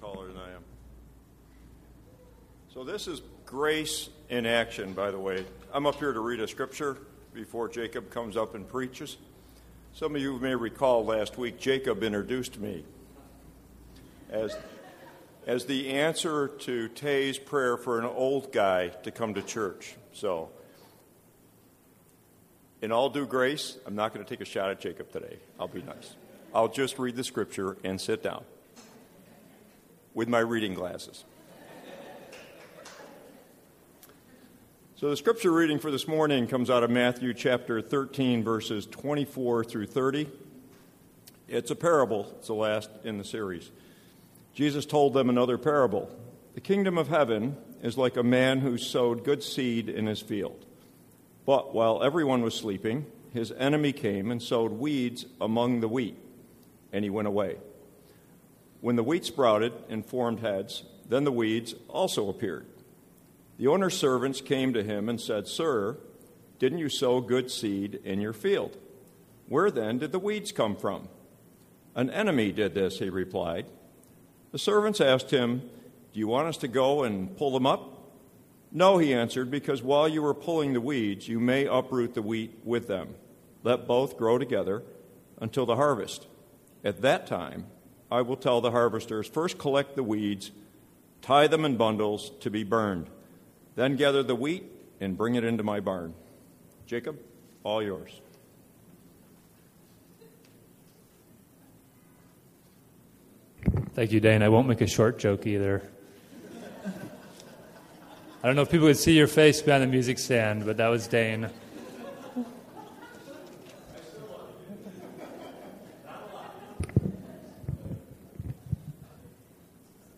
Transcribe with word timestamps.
Taller 0.00 0.28
than 0.28 0.36
I 0.36 0.50
am. 0.52 0.62
So, 2.72 2.84
this 2.84 3.08
is 3.08 3.20
grace 3.44 4.08
in 4.28 4.46
action, 4.46 4.92
by 4.92 5.10
the 5.10 5.18
way. 5.18 5.44
I'm 5.72 5.86
up 5.86 5.96
here 5.96 6.12
to 6.12 6.20
read 6.20 6.40
a 6.40 6.48
scripture 6.48 6.96
before 7.34 7.68
Jacob 7.68 8.10
comes 8.10 8.36
up 8.36 8.54
and 8.54 8.68
preaches. 8.68 9.16
Some 9.92 10.14
of 10.16 10.22
you 10.22 10.38
may 10.38 10.54
recall 10.54 11.04
last 11.04 11.36
week, 11.36 11.58
Jacob 11.58 12.02
introduced 12.02 12.58
me 12.58 12.84
as, 14.30 14.56
as 15.46 15.66
the 15.66 15.90
answer 15.90 16.48
to 16.48 16.88
Tay's 16.88 17.38
prayer 17.38 17.76
for 17.76 17.98
an 17.98 18.06
old 18.06 18.52
guy 18.52 18.88
to 18.88 19.10
come 19.10 19.34
to 19.34 19.42
church. 19.42 19.96
So, 20.12 20.50
in 22.80 22.90
all 22.92 23.10
due 23.10 23.26
grace, 23.26 23.76
I'm 23.86 23.94
not 23.94 24.14
going 24.14 24.24
to 24.24 24.28
take 24.28 24.40
a 24.40 24.48
shot 24.48 24.70
at 24.70 24.80
Jacob 24.80 25.10
today. 25.12 25.38
I'll 25.58 25.68
be 25.68 25.82
nice. 25.82 26.14
I'll 26.54 26.68
just 26.68 26.98
read 26.98 27.16
the 27.16 27.24
scripture 27.24 27.76
and 27.84 28.00
sit 28.00 28.22
down 28.22 28.44
with 30.14 30.28
my 30.28 30.38
reading 30.38 30.74
glasses. 30.74 31.24
So, 34.96 35.10
the 35.10 35.16
scripture 35.16 35.50
reading 35.50 35.80
for 35.80 35.90
this 35.90 36.06
morning 36.06 36.46
comes 36.46 36.70
out 36.70 36.84
of 36.84 36.90
Matthew 36.90 37.34
chapter 37.34 37.80
13, 37.80 38.44
verses 38.44 38.86
24 38.86 39.64
through 39.64 39.86
30. 39.86 40.30
It's 41.48 41.72
a 41.72 41.74
parable, 41.74 42.32
it's 42.38 42.46
the 42.46 42.54
last 42.54 42.88
in 43.02 43.18
the 43.18 43.24
series. 43.24 43.70
Jesus 44.54 44.86
told 44.86 45.12
them 45.14 45.28
another 45.28 45.58
parable. 45.58 46.08
The 46.54 46.60
kingdom 46.60 46.98
of 46.98 47.08
heaven 47.08 47.56
is 47.82 47.98
like 47.98 48.16
a 48.16 48.22
man 48.22 48.60
who 48.60 48.78
sowed 48.78 49.24
good 49.24 49.42
seed 49.42 49.88
in 49.88 50.06
his 50.06 50.20
field. 50.20 50.64
But 51.46 51.74
while 51.74 52.02
everyone 52.04 52.42
was 52.42 52.54
sleeping, 52.54 53.06
his 53.32 53.50
enemy 53.52 53.92
came 53.92 54.30
and 54.30 54.40
sowed 54.40 54.70
weeds 54.70 55.26
among 55.40 55.80
the 55.80 55.88
wheat, 55.88 56.16
and 56.92 57.02
he 57.02 57.10
went 57.10 57.26
away. 57.26 57.56
When 58.82 58.96
the 58.96 59.04
wheat 59.04 59.24
sprouted 59.24 59.72
and 59.88 60.04
formed 60.04 60.40
heads, 60.40 60.82
then 61.08 61.22
the 61.22 61.30
weeds 61.30 61.76
also 61.88 62.28
appeared. 62.28 62.66
The 63.56 63.68
owner's 63.68 63.96
servants 63.96 64.40
came 64.40 64.72
to 64.72 64.82
him 64.82 65.08
and 65.08 65.20
said, 65.20 65.46
Sir, 65.46 65.98
didn't 66.58 66.80
you 66.80 66.88
sow 66.88 67.20
good 67.20 67.48
seed 67.48 68.00
in 68.02 68.20
your 68.20 68.32
field? 68.32 68.76
Where 69.46 69.70
then 69.70 69.98
did 69.98 70.10
the 70.10 70.18
weeds 70.18 70.50
come 70.50 70.74
from? 70.74 71.08
An 71.94 72.10
enemy 72.10 72.50
did 72.50 72.74
this, 72.74 72.98
he 72.98 73.08
replied. 73.08 73.66
The 74.50 74.58
servants 74.58 75.00
asked 75.00 75.30
him, 75.30 75.60
Do 76.12 76.18
you 76.18 76.26
want 76.26 76.48
us 76.48 76.56
to 76.58 76.68
go 76.68 77.04
and 77.04 77.36
pull 77.36 77.52
them 77.52 77.66
up? 77.66 77.88
No, 78.72 78.98
he 78.98 79.14
answered, 79.14 79.48
because 79.48 79.80
while 79.80 80.08
you 80.08 80.26
are 80.26 80.34
pulling 80.34 80.72
the 80.72 80.80
weeds, 80.80 81.28
you 81.28 81.38
may 81.38 81.66
uproot 81.66 82.14
the 82.14 82.22
wheat 82.22 82.58
with 82.64 82.88
them. 82.88 83.14
Let 83.62 83.86
both 83.86 84.16
grow 84.16 84.38
together 84.38 84.82
until 85.40 85.66
the 85.66 85.76
harvest. 85.76 86.26
At 86.82 87.02
that 87.02 87.28
time, 87.28 87.66
I 88.12 88.20
will 88.20 88.36
tell 88.36 88.60
the 88.60 88.72
harvesters 88.72 89.26
first 89.26 89.56
collect 89.56 89.96
the 89.96 90.02
weeds, 90.02 90.50
tie 91.22 91.46
them 91.46 91.64
in 91.64 91.78
bundles 91.78 92.30
to 92.40 92.50
be 92.50 92.62
burned, 92.62 93.06
then 93.74 93.96
gather 93.96 94.22
the 94.22 94.34
wheat 94.34 94.70
and 95.00 95.16
bring 95.16 95.34
it 95.34 95.44
into 95.44 95.62
my 95.62 95.80
barn. 95.80 96.12
Jacob, 96.84 97.18
all 97.64 97.82
yours. 97.82 98.20
Thank 103.94 104.12
you, 104.12 104.20
Dane. 104.20 104.42
I 104.42 104.50
won't 104.50 104.68
make 104.68 104.82
a 104.82 104.86
short 104.86 105.18
joke 105.18 105.46
either. 105.46 105.82
I 108.42 108.46
don't 108.46 108.56
know 108.56 108.62
if 108.62 108.70
people 108.70 108.88
could 108.88 108.98
see 108.98 109.16
your 109.16 109.26
face 109.26 109.62
behind 109.62 109.84
the 109.84 109.86
music 109.86 110.18
stand, 110.18 110.66
but 110.66 110.76
that 110.76 110.88
was 110.88 111.06
Dane. 111.06 111.48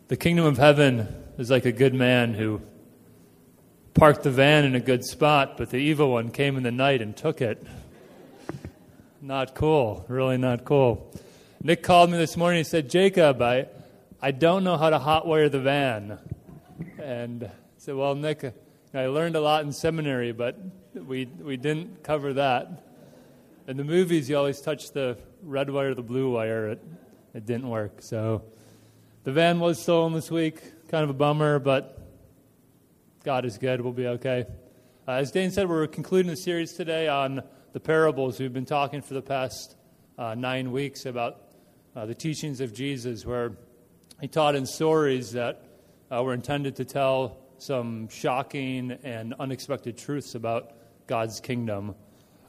The 0.06 0.18
kingdom 0.18 0.44
of 0.44 0.58
heaven 0.58 1.08
is 1.38 1.50
like 1.50 1.64
a 1.64 1.72
good 1.72 1.94
man 1.94 2.34
who 2.34 2.60
parked 3.94 4.22
the 4.22 4.30
van 4.30 4.66
in 4.66 4.74
a 4.74 4.80
good 4.80 5.02
spot, 5.02 5.56
but 5.56 5.70
the 5.70 5.78
evil 5.78 6.10
one 6.10 6.30
came 6.30 6.58
in 6.58 6.62
the 6.62 6.70
night 6.70 7.00
and 7.00 7.16
took 7.16 7.40
it. 7.40 7.66
Not 9.22 9.54
cool, 9.54 10.04
really 10.08 10.36
not 10.36 10.66
cool. 10.66 11.10
Nick 11.62 11.82
called 11.82 12.10
me 12.10 12.18
this 12.18 12.36
morning 12.36 12.58
and 12.58 12.66
said, 12.66 12.90
Jacob, 12.90 13.40
I, 13.40 13.68
I 14.20 14.30
don't 14.30 14.62
know 14.62 14.76
how 14.76 14.90
to 14.90 14.98
hotwire 14.98 15.50
the 15.50 15.60
van. 15.60 16.18
And 17.02 17.50
said, 17.78 17.94
Well, 17.94 18.14
Nick, 18.14 18.44
I 18.92 19.06
learned 19.06 19.36
a 19.36 19.40
lot 19.40 19.64
in 19.64 19.72
seminary, 19.72 20.32
but 20.32 20.58
we, 20.92 21.24
we 21.24 21.56
didn't 21.56 22.02
cover 22.02 22.34
that. 22.34 22.84
In 23.66 23.78
the 23.78 23.84
movies, 23.84 24.28
you 24.28 24.36
always 24.36 24.60
touch 24.60 24.92
the 24.92 25.16
red 25.42 25.70
wire, 25.70 25.94
the 25.94 26.02
blue 26.02 26.30
wire. 26.30 26.72
It, 26.72 26.84
it 27.32 27.46
didn't 27.46 27.70
work. 27.70 28.02
So 28.02 28.42
the 29.24 29.32
van 29.32 29.58
was 29.58 29.80
stolen 29.80 30.12
this 30.12 30.30
week. 30.30 30.60
Kind 30.88 31.02
of 31.02 31.08
a 31.08 31.14
bummer, 31.14 31.58
but 31.58 31.98
God 33.24 33.46
is 33.46 33.56
good. 33.56 33.80
We'll 33.80 33.94
be 33.94 34.06
okay. 34.06 34.44
Uh, 35.08 35.12
as 35.12 35.30
Dane 35.30 35.50
said, 35.50 35.66
we're 35.66 35.86
concluding 35.86 36.28
the 36.28 36.36
series 36.36 36.74
today 36.74 37.08
on 37.08 37.42
the 37.72 37.80
parables. 37.80 38.38
We've 38.38 38.52
been 38.52 38.66
talking 38.66 39.00
for 39.00 39.14
the 39.14 39.22
past 39.22 39.76
uh, 40.18 40.34
nine 40.34 40.72
weeks 40.72 41.06
about 41.06 41.40
uh, 41.96 42.04
the 42.04 42.14
teachings 42.14 42.60
of 42.60 42.74
Jesus, 42.74 43.24
where 43.24 43.56
he 44.20 44.28
taught 44.28 44.56
in 44.56 44.66
stories 44.66 45.32
that 45.32 45.64
uh, 46.10 46.22
were 46.22 46.34
intended 46.34 46.76
to 46.76 46.84
tell 46.84 47.38
some 47.56 48.08
shocking 48.08 48.90
and 49.04 49.32
unexpected 49.40 49.96
truths 49.96 50.34
about 50.34 50.72
God's 51.06 51.40
kingdom. 51.40 51.94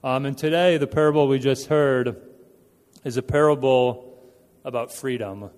Um, 0.03 0.25
and 0.25 0.37
today, 0.37 0.75
the 0.75 0.87
parable 0.87 1.29
we 1.29 1.39
just 1.39 1.67
heard 1.67 2.21
is 3.05 3.15
a 3.15 3.23
parable 3.23 4.21
about 4.65 4.93
freedom. 4.93 5.51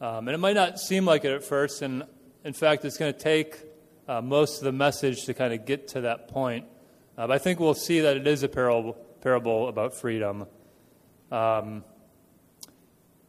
Um, 0.00 0.28
and 0.28 0.34
it 0.34 0.38
might 0.38 0.54
not 0.54 0.78
seem 0.78 1.04
like 1.04 1.24
it 1.24 1.32
at 1.32 1.42
first, 1.42 1.80
and 1.82 2.04
in 2.44 2.52
fact, 2.52 2.84
it's 2.84 2.98
going 2.98 3.12
to 3.12 3.18
take 3.18 3.56
uh, 4.06 4.20
most 4.20 4.58
of 4.58 4.64
the 4.64 4.72
message 4.72 5.24
to 5.24 5.34
kind 5.34 5.54
of 5.54 5.64
get 5.64 5.88
to 5.88 6.02
that 6.02 6.28
point. 6.28 6.66
Uh, 7.16 7.26
but 7.26 7.32
I 7.32 7.38
think 7.38 7.60
we'll 7.60 7.74
see 7.74 8.00
that 8.00 8.16
it 8.16 8.26
is 8.26 8.42
a 8.42 8.48
parable, 8.48 8.92
parable 9.22 9.68
about 9.68 9.94
freedom. 9.94 10.46
Um, 11.32 11.82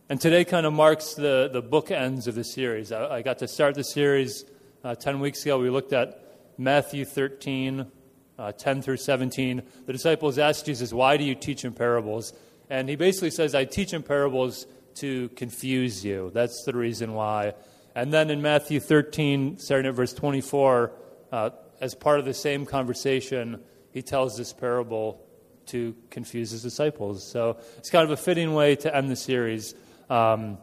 and 0.10 0.20
today 0.20 0.44
kind 0.44 0.66
of 0.66 0.74
marks 0.74 1.14
the, 1.14 1.50
the 1.52 1.64
bookends 1.64 2.28
of 2.28 2.36
the 2.36 2.44
series. 2.44 2.92
I, 2.92 3.16
I 3.16 3.22
got 3.22 3.40
to 3.40 3.48
start 3.48 3.76
the 3.76 3.84
series 3.84 4.44
uh, 4.84 4.96
10 4.96 5.20
weeks 5.20 5.44
ago, 5.44 5.58
we 5.60 5.70
looked 5.70 5.92
at 5.92 6.24
Matthew 6.58 7.04
13, 7.04 7.92
uh, 8.40 8.52
10 8.52 8.82
through 8.82 8.98
17. 8.98 9.62
The 9.86 9.94
disciples 9.94 10.38
asked 10.38 10.66
Jesus, 10.66 10.94
Why 10.94 11.18
do 11.18 11.24
you 11.24 11.36
teach 11.36 11.66
in 11.66 11.74
parables? 11.74 12.34
And 12.70 12.88
he 12.88 12.96
basically 12.96 13.32
says, 13.32 13.56
I 13.56 13.66
teach 13.66 13.94
in 13.94 14.04
parables 14.04 14.66
to 15.00 15.30
confuse 15.30 16.04
you. 16.04 16.32
That's 16.34 16.64
the 16.66 16.74
reason 16.74 17.14
why. 17.14 17.54
And 17.96 18.14
then 18.14 18.30
in 18.30 18.42
Matthew 18.42 18.80
13, 18.80 19.58
starting 19.60 19.88
at 19.88 19.96
verse 19.96 20.14
24, 20.14 20.92
uh, 21.32 21.50
as 21.82 21.96
part 21.96 22.20
of 22.20 22.26
the 22.26 22.34
same 22.34 22.66
conversation, 22.66 23.62
he 23.92 24.02
tells 24.02 24.38
this 24.38 24.54
parable 24.54 25.24
to 25.68 25.96
confuse 26.10 26.52
his 26.52 26.64
disciples. 26.64 27.30
So 27.30 27.58
it's 27.78 27.90
kind 27.90 28.04
of 28.04 28.12
a 28.12 28.18
fitting 28.18 28.54
way 28.54 28.76
to 28.78 28.96
end 28.96 29.10
the 29.10 29.16
series. 29.16 29.74
Um, 30.10 30.58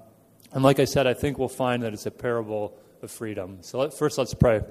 and 0.53 0.63
like 0.63 0.79
I 0.79 0.85
said, 0.85 1.07
I 1.07 1.15
think 1.15 1.39
we'll 1.39 1.49
find 1.49 1.83
that 1.83 1.93
it's 1.93 2.07
a 2.07 2.11
parable 2.11 2.79
of 3.03 3.11
freedom. 3.11 3.59
So 3.61 3.81
let, 3.81 3.95
first, 3.95 4.19
let's 4.19 4.35
pray. 4.35 4.63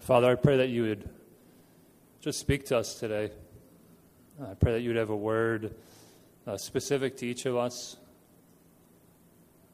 Father, 0.00 0.30
I 0.30 0.34
pray 0.36 0.58
that 0.58 0.68
you 0.68 0.82
would 0.82 1.08
just 2.20 2.38
speak 2.38 2.66
to 2.66 2.78
us 2.78 2.94
today. 2.94 3.30
I 4.38 4.52
pray 4.52 4.72
that 4.72 4.80
you 4.82 4.90
would 4.90 4.98
have 4.98 5.08
a 5.08 5.16
word 5.16 5.74
uh, 6.46 6.58
specific 6.58 7.16
to 7.18 7.26
each 7.26 7.46
of 7.46 7.56
us. 7.56 7.96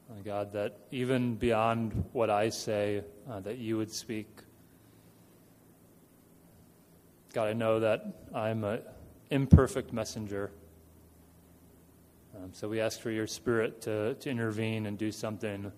Uh, 0.09 0.21
God, 0.23 0.53
that 0.53 0.77
even 0.89 1.35
beyond 1.35 2.05
what 2.13 2.29
I 2.29 2.47
say, 2.47 3.03
uh, 3.29 3.41
that 3.41 3.57
you 3.57 3.75
would 3.75 3.91
speak. 3.91 4.27
God, 7.33 7.49
I 7.49 7.53
know 7.53 7.81
that 7.81 8.05
I'm 8.33 8.63
an 8.63 8.79
imperfect 9.29 9.91
messenger. 9.91 10.49
Um, 12.33 12.51
so 12.53 12.69
we 12.69 12.79
ask 12.79 13.01
for 13.01 13.11
your 13.11 13.27
spirit 13.27 13.81
to, 13.81 14.13
to 14.13 14.29
intervene 14.29 14.85
and 14.85 14.97
do 14.97 15.11
something 15.11 15.73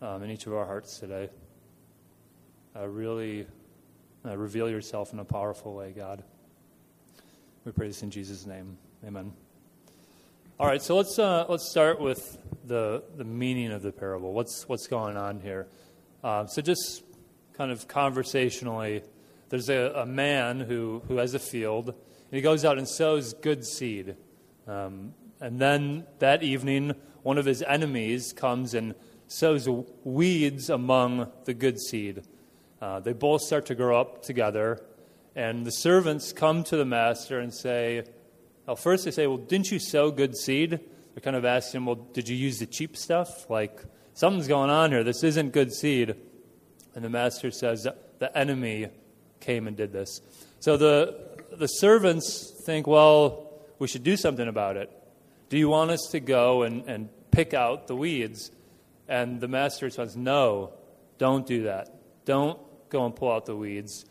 um, 0.00 0.22
in 0.22 0.30
each 0.30 0.46
of 0.46 0.54
our 0.54 0.64
hearts 0.64 0.98
today. 1.00 1.28
Uh, 2.76 2.86
really 2.86 3.48
uh, 4.24 4.36
reveal 4.36 4.70
yourself 4.70 5.12
in 5.12 5.18
a 5.18 5.24
powerful 5.24 5.74
way, 5.74 5.90
God. 5.90 6.22
We 7.64 7.72
pray 7.72 7.88
this 7.88 8.02
in 8.02 8.10
Jesus' 8.10 8.46
name. 8.46 8.78
Amen. 9.06 9.32
All 10.60 10.66
right, 10.66 10.82
so 10.82 10.96
let's 10.96 11.18
uh, 11.18 11.44
let's 11.48 11.70
start 11.70 12.00
with 12.00 12.38
the 12.64 13.02
the 13.16 13.24
meaning 13.24 13.72
of 13.72 13.82
the 13.82 13.92
parable. 13.92 14.32
What's 14.32 14.68
what's 14.68 14.86
going 14.86 15.16
on 15.16 15.40
here? 15.40 15.66
Uh, 16.22 16.46
so 16.46 16.62
just 16.62 17.02
kind 17.54 17.70
of 17.70 17.86
conversationally, 17.88 19.02
there's 19.50 19.68
a, 19.68 19.92
a, 19.96 20.06
man 20.06 20.60
who 20.60 21.02
who 21.08 21.16
has 21.18 21.34
a 21.34 21.38
field, 21.38 21.88
and 21.88 21.96
he 22.30 22.40
goes 22.40 22.64
out 22.64 22.78
and 22.78 22.88
sows 22.88 23.34
good 23.34 23.64
seed. 23.64 24.16
Um, 24.66 25.14
and 25.40 25.58
then 25.58 26.06
that 26.18 26.42
evening, 26.42 26.94
one 27.22 27.38
of 27.38 27.44
his 27.44 27.62
enemies 27.62 28.32
comes 28.32 28.74
and 28.74 28.94
sows 29.26 29.68
weeds 30.04 30.70
among 30.70 31.30
the 31.44 31.54
good 31.54 31.78
seed. 31.80 32.22
Uh, 32.80 33.00
they 33.00 33.12
both 33.12 33.42
start 33.42 33.66
to 33.66 33.74
grow 33.74 34.00
up 34.00 34.22
together, 34.22 34.80
and 35.38 35.64
the 35.64 35.70
servants 35.70 36.32
come 36.32 36.64
to 36.64 36.76
the 36.76 36.84
master 36.84 37.38
and 37.38 37.54
say, 37.54 38.02
Well, 38.66 38.74
first 38.74 39.04
they 39.04 39.12
say, 39.12 39.28
Well, 39.28 39.36
didn't 39.36 39.70
you 39.70 39.78
sow 39.78 40.10
good 40.10 40.36
seed? 40.36 40.70
They're 40.70 41.22
kind 41.22 41.36
of 41.36 41.44
asking, 41.44 41.84
Well, 41.84 41.94
did 41.94 42.28
you 42.28 42.34
use 42.34 42.58
the 42.58 42.66
cheap 42.66 42.96
stuff? 42.96 43.48
Like, 43.48 43.80
something's 44.14 44.48
going 44.48 44.68
on 44.68 44.90
here. 44.90 45.04
This 45.04 45.22
isn't 45.22 45.52
good 45.52 45.72
seed. 45.72 46.16
And 46.96 47.04
the 47.04 47.08
master 47.08 47.52
says, 47.52 47.86
The 48.18 48.36
enemy 48.36 48.88
came 49.38 49.68
and 49.68 49.76
did 49.76 49.92
this. 49.92 50.20
So 50.58 50.76
the, 50.76 51.44
the 51.56 51.68
servants 51.68 52.50
think, 52.64 52.88
Well, 52.88 53.52
we 53.78 53.86
should 53.86 54.02
do 54.02 54.16
something 54.16 54.48
about 54.48 54.76
it. 54.76 54.90
Do 55.50 55.56
you 55.56 55.68
want 55.68 55.92
us 55.92 56.08
to 56.10 56.18
go 56.18 56.64
and, 56.64 56.82
and 56.88 57.10
pick 57.30 57.54
out 57.54 57.86
the 57.86 57.94
weeds? 57.94 58.50
And 59.06 59.40
the 59.40 59.46
master 59.46 59.88
says, 59.88 60.16
No, 60.16 60.72
don't 61.18 61.46
do 61.46 61.62
that. 61.62 61.94
Don't 62.24 62.58
go 62.88 63.06
and 63.06 63.14
pull 63.14 63.30
out 63.30 63.46
the 63.46 63.54
weeds, 63.54 64.04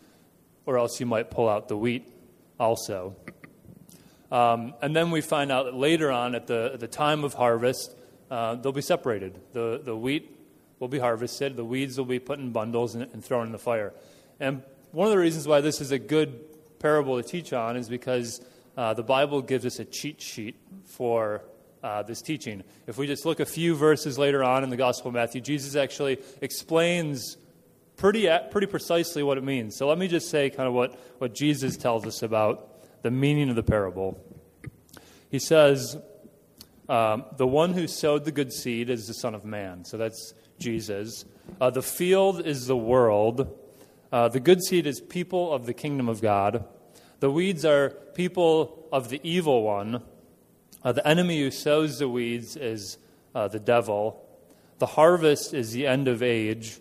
or 0.68 0.76
else 0.76 1.00
you 1.00 1.06
might 1.06 1.30
pull 1.30 1.48
out 1.48 1.66
the 1.66 1.76
wheat 1.78 2.06
also. 2.60 3.16
Um, 4.30 4.74
and 4.82 4.94
then 4.94 5.10
we 5.10 5.22
find 5.22 5.50
out 5.50 5.64
that 5.64 5.74
later 5.74 6.12
on, 6.12 6.34
at 6.34 6.46
the, 6.46 6.72
at 6.74 6.80
the 6.80 6.86
time 6.86 7.24
of 7.24 7.32
harvest, 7.32 7.96
uh, 8.30 8.56
they'll 8.56 8.70
be 8.70 8.82
separated. 8.82 9.40
The, 9.54 9.80
the 9.82 9.96
wheat 9.96 10.36
will 10.78 10.88
be 10.88 10.98
harvested, 10.98 11.56
the 11.56 11.64
weeds 11.64 11.96
will 11.96 12.04
be 12.04 12.18
put 12.18 12.38
in 12.38 12.52
bundles 12.52 12.94
and, 12.94 13.10
and 13.14 13.24
thrown 13.24 13.46
in 13.46 13.52
the 13.52 13.58
fire. 13.58 13.94
And 14.40 14.62
one 14.92 15.06
of 15.06 15.10
the 15.10 15.18
reasons 15.18 15.48
why 15.48 15.62
this 15.62 15.80
is 15.80 15.90
a 15.90 15.98
good 15.98 16.38
parable 16.80 17.16
to 17.16 17.26
teach 17.26 17.54
on 17.54 17.78
is 17.78 17.88
because 17.88 18.42
uh, 18.76 18.92
the 18.92 19.02
Bible 19.02 19.40
gives 19.40 19.64
us 19.64 19.78
a 19.78 19.86
cheat 19.86 20.20
sheet 20.20 20.56
for 20.84 21.44
uh, 21.82 22.02
this 22.02 22.20
teaching. 22.20 22.62
If 22.86 22.98
we 22.98 23.06
just 23.06 23.24
look 23.24 23.40
a 23.40 23.46
few 23.46 23.74
verses 23.74 24.18
later 24.18 24.44
on 24.44 24.64
in 24.64 24.68
the 24.68 24.76
Gospel 24.76 25.08
of 25.08 25.14
Matthew, 25.14 25.40
Jesus 25.40 25.76
actually 25.76 26.18
explains 26.42 27.38
pretty, 27.98 28.28
pretty 28.50 28.66
precisely 28.66 29.22
what 29.22 29.36
it 29.36 29.44
means. 29.44 29.76
So 29.76 29.86
let 29.86 29.98
me 29.98 30.08
just 30.08 30.30
say 30.30 30.48
kind 30.48 30.66
of 30.66 30.72
what, 30.72 30.98
what 31.18 31.34
Jesus 31.34 31.76
tells 31.76 32.06
us 32.06 32.22
about 32.22 33.02
the 33.02 33.10
meaning 33.10 33.50
of 33.50 33.56
the 33.56 33.62
parable. 33.62 34.18
He 35.30 35.38
says, 35.38 35.98
um, 36.88 37.24
The 37.36 37.46
one 37.46 37.74
who 37.74 37.86
sowed 37.86 38.24
the 38.24 38.32
good 38.32 38.52
seed 38.52 38.88
is 38.88 39.06
the 39.06 39.14
Son 39.14 39.34
of 39.34 39.44
Man. 39.44 39.84
So 39.84 39.98
that's 39.98 40.32
Jesus. 40.58 41.26
Uh, 41.60 41.70
the 41.70 41.82
field 41.82 42.46
is 42.46 42.66
the 42.66 42.76
world. 42.76 43.54
Uh, 44.10 44.28
the 44.28 44.40
good 44.40 44.62
seed 44.62 44.86
is 44.86 45.00
people 45.00 45.52
of 45.52 45.66
the 45.66 45.74
kingdom 45.74 46.08
of 46.08 46.22
God. 46.22 46.64
The 47.20 47.30
weeds 47.30 47.64
are 47.64 47.90
people 48.14 48.88
of 48.92 49.10
the 49.10 49.20
evil 49.22 49.62
one. 49.62 50.02
Uh, 50.82 50.92
the 50.92 51.06
enemy 51.06 51.40
who 51.40 51.50
sows 51.50 51.98
the 51.98 52.08
weeds 52.08 52.56
is 52.56 52.96
uh, 53.34 53.48
the 53.48 53.58
devil. 53.58 54.24
The 54.78 54.86
harvest 54.86 55.52
is 55.52 55.72
the 55.72 55.86
end 55.86 56.06
of 56.06 56.22
age. 56.22 56.78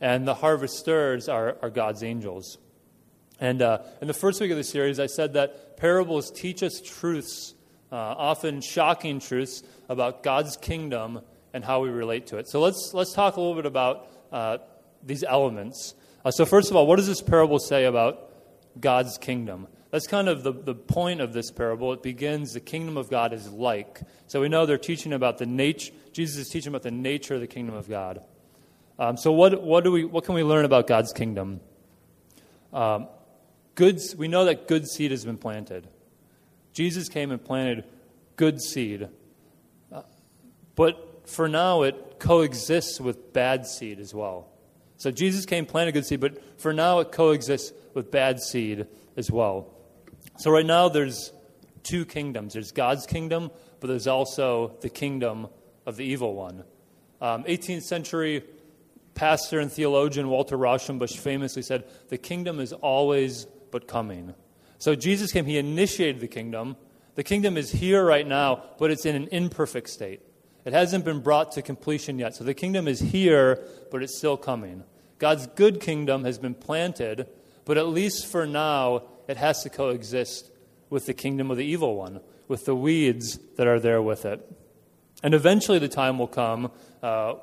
And 0.00 0.26
the 0.26 0.34
harvesters 0.34 1.28
are, 1.28 1.56
are 1.62 1.70
God's 1.70 2.02
angels. 2.02 2.58
And 3.40 3.62
uh, 3.62 3.80
in 4.00 4.08
the 4.08 4.14
first 4.14 4.40
week 4.40 4.50
of 4.50 4.56
the 4.56 4.64
series, 4.64 5.00
I 5.00 5.06
said 5.06 5.34
that 5.34 5.76
parables 5.76 6.30
teach 6.30 6.62
us 6.62 6.80
truths, 6.80 7.54
uh, 7.90 7.96
often 7.96 8.60
shocking 8.60 9.20
truths, 9.20 9.62
about 9.88 10.22
God's 10.22 10.56
kingdom 10.56 11.20
and 11.52 11.64
how 11.64 11.80
we 11.80 11.88
relate 11.88 12.28
to 12.28 12.38
it. 12.38 12.48
So 12.48 12.60
let's, 12.60 12.92
let's 12.94 13.12
talk 13.12 13.36
a 13.36 13.40
little 13.40 13.56
bit 13.56 13.66
about 13.66 14.08
uh, 14.30 14.58
these 15.02 15.24
elements. 15.24 15.94
Uh, 16.24 16.30
so, 16.30 16.44
first 16.44 16.70
of 16.70 16.76
all, 16.76 16.86
what 16.86 16.96
does 16.96 17.06
this 17.06 17.22
parable 17.22 17.58
say 17.58 17.86
about 17.86 18.30
God's 18.78 19.18
kingdom? 19.18 19.66
That's 19.90 20.06
kind 20.06 20.28
of 20.28 20.42
the, 20.42 20.52
the 20.52 20.74
point 20.74 21.20
of 21.20 21.32
this 21.32 21.50
parable. 21.50 21.92
It 21.92 22.02
begins, 22.02 22.52
the 22.52 22.60
kingdom 22.60 22.96
of 22.96 23.10
God 23.10 23.32
is 23.32 23.50
like. 23.50 24.00
So 24.28 24.40
we 24.40 24.48
know 24.48 24.64
they're 24.64 24.78
teaching 24.78 25.12
about 25.12 25.38
the 25.38 25.46
nature, 25.46 25.92
Jesus 26.12 26.36
is 26.38 26.48
teaching 26.48 26.68
about 26.68 26.82
the 26.82 26.92
nature 26.92 27.34
of 27.34 27.40
the 27.40 27.48
kingdom 27.48 27.74
of 27.74 27.88
God. 27.88 28.24
Um, 29.00 29.16
so 29.16 29.32
what, 29.32 29.62
what, 29.62 29.82
do 29.82 29.90
we, 29.90 30.04
what 30.04 30.24
can 30.24 30.34
we 30.34 30.44
learn 30.44 30.66
about 30.66 30.86
God's 30.86 31.14
kingdom? 31.14 31.60
Um, 32.70 33.08
we 34.18 34.28
know 34.28 34.44
that 34.44 34.68
good 34.68 34.86
seed 34.86 35.10
has 35.10 35.24
been 35.24 35.38
planted. 35.38 35.88
Jesus 36.74 37.08
came 37.08 37.30
and 37.30 37.42
planted 37.42 37.84
good 38.36 38.60
seed. 38.60 39.08
Uh, 39.90 40.02
but 40.76 41.26
for 41.26 41.48
now, 41.48 41.80
it 41.80 42.18
coexists 42.18 43.00
with 43.00 43.32
bad 43.32 43.66
seed 43.66 44.00
as 44.00 44.12
well. 44.12 44.50
So 44.98 45.10
Jesus 45.10 45.46
came, 45.46 45.64
planted 45.64 45.92
good 45.92 46.04
seed, 46.04 46.20
but 46.20 46.60
for 46.60 46.74
now, 46.74 46.98
it 46.98 47.10
coexists 47.10 47.72
with 47.94 48.10
bad 48.10 48.38
seed 48.38 48.86
as 49.16 49.30
well. 49.30 49.72
So 50.36 50.50
right 50.50 50.66
now, 50.66 50.90
there's 50.90 51.32
two 51.82 52.04
kingdoms 52.04 52.52
there's 52.52 52.70
God's 52.70 53.06
kingdom, 53.06 53.50
but 53.80 53.86
there's 53.86 54.06
also 54.06 54.76
the 54.82 54.90
kingdom 54.90 55.48
of 55.86 55.96
the 55.96 56.04
evil 56.04 56.34
one. 56.34 56.64
Um, 57.22 57.44
18th 57.44 57.84
century 57.84 58.44
pastor 59.20 59.60
and 59.60 59.70
theologian 59.70 60.30
Walter 60.30 60.56
Rauschenbusch 60.56 61.18
famously 61.18 61.60
said, 61.60 61.84
The 62.08 62.16
kingdom 62.16 62.58
is 62.58 62.72
always 62.72 63.44
but 63.70 63.86
coming. 63.86 64.34
So 64.78 64.94
Jesus 64.94 65.30
came, 65.30 65.44
he 65.44 65.58
initiated 65.58 66.22
the 66.22 66.26
kingdom. 66.26 66.78
The 67.16 67.22
kingdom 67.22 67.58
is 67.58 67.70
here 67.70 68.02
right 68.02 68.26
now, 68.26 68.62
but 68.78 68.90
it's 68.90 69.04
in 69.04 69.14
an 69.14 69.28
imperfect 69.30 69.90
state. 69.90 70.22
It 70.64 70.72
hasn't 70.72 71.04
been 71.04 71.20
brought 71.20 71.52
to 71.52 71.60
completion 71.60 72.18
yet. 72.18 72.34
So 72.34 72.44
the 72.44 72.54
kingdom 72.54 72.88
is 72.88 72.98
here, 72.98 73.62
but 73.90 74.02
it's 74.02 74.16
still 74.16 74.38
coming. 74.38 74.84
God's 75.18 75.46
good 75.48 75.82
kingdom 75.82 76.24
has 76.24 76.38
been 76.38 76.54
planted, 76.54 77.28
but 77.66 77.76
at 77.76 77.88
least 77.88 78.26
for 78.26 78.46
now, 78.46 79.02
it 79.28 79.36
has 79.36 79.62
to 79.64 79.68
coexist 79.68 80.50
with 80.88 81.04
the 81.04 81.12
kingdom 81.12 81.50
of 81.50 81.58
the 81.58 81.66
evil 81.66 81.94
one, 81.94 82.20
with 82.48 82.64
the 82.64 82.74
weeds 82.74 83.38
that 83.58 83.66
are 83.66 83.78
there 83.78 84.00
with 84.00 84.24
it. 84.24 84.50
And 85.22 85.34
eventually, 85.34 85.78
the 85.78 85.88
time 85.88 86.18
will 86.18 86.26
come 86.26 86.72
uh, 87.02 87.34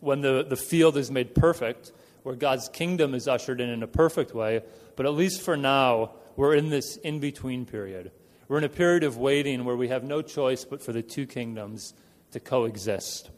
when 0.00 0.20
the, 0.20 0.44
the 0.48 0.56
field 0.56 0.96
is 0.96 1.10
made 1.10 1.34
perfect, 1.34 1.92
where 2.22 2.34
God's 2.34 2.68
kingdom 2.68 3.14
is 3.14 3.28
ushered 3.28 3.60
in 3.60 3.70
in 3.70 3.82
a 3.82 3.86
perfect 3.86 4.34
way, 4.34 4.62
but 4.96 5.06
at 5.06 5.14
least 5.14 5.42
for 5.42 5.56
now, 5.56 6.12
we're 6.36 6.54
in 6.54 6.70
this 6.70 6.96
in 6.96 7.20
between 7.20 7.66
period. 7.66 8.10
We're 8.48 8.58
in 8.58 8.64
a 8.64 8.68
period 8.68 9.04
of 9.04 9.16
waiting 9.16 9.64
where 9.64 9.76
we 9.76 9.88
have 9.88 10.04
no 10.04 10.22
choice 10.22 10.64
but 10.64 10.82
for 10.82 10.92
the 10.92 11.02
two 11.02 11.26
kingdoms 11.26 11.94
to 12.32 12.40
coexist. 12.40 13.30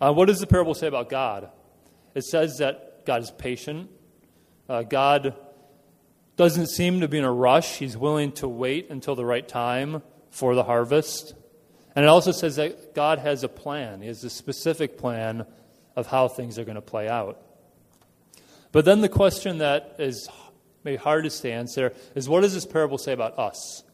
Uh, 0.00 0.12
what 0.12 0.26
does 0.26 0.40
the 0.40 0.46
parable 0.46 0.74
say 0.74 0.86
about 0.86 1.08
God? 1.08 1.50
It 2.14 2.24
says 2.24 2.58
that 2.58 3.04
God 3.06 3.22
is 3.22 3.30
patient. 3.30 3.90
Uh, 4.68 4.82
God 4.82 5.34
doesn't 6.36 6.68
seem 6.68 7.00
to 7.00 7.08
be 7.08 7.18
in 7.18 7.24
a 7.24 7.32
rush. 7.32 7.78
He's 7.78 7.96
willing 7.96 8.32
to 8.32 8.48
wait 8.48 8.90
until 8.90 9.14
the 9.14 9.24
right 9.24 9.46
time 9.46 10.02
for 10.30 10.54
the 10.54 10.64
harvest. 10.64 11.34
And 11.96 12.04
it 12.04 12.08
also 12.08 12.32
says 12.32 12.56
that 12.56 12.94
God 12.94 13.20
has 13.20 13.44
a 13.44 13.48
plan. 13.48 14.00
He 14.00 14.08
has 14.08 14.24
a 14.24 14.30
specific 14.30 14.98
plan 14.98 15.46
of 15.94 16.06
how 16.06 16.28
things 16.28 16.58
are 16.58 16.64
going 16.64 16.74
to 16.74 16.82
play 16.82 17.08
out. 17.08 17.40
But 18.72 18.84
then 18.84 19.00
the 19.00 19.08
question 19.08 19.58
that 19.58 19.96
is 19.98 20.28
maybe 20.82 20.96
hardest 20.96 21.42
to 21.42 21.50
answer 21.50 21.92
is 22.14 22.28
what 22.28 22.40
does 22.40 22.54
this 22.54 22.66
parable 22.66 22.98
say 22.98 23.12
about 23.12 23.38
us? 23.38 23.84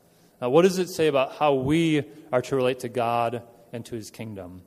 Now, 0.40 0.48
what 0.48 0.62
does 0.62 0.78
it 0.78 0.88
say 0.88 1.06
about 1.08 1.36
how 1.36 1.54
we 1.54 2.02
are 2.32 2.40
to 2.40 2.56
relate 2.56 2.80
to 2.80 2.88
God 2.88 3.42
and 3.72 3.84
to 3.86 3.94
his 3.94 4.10
kingdom? 4.10 4.62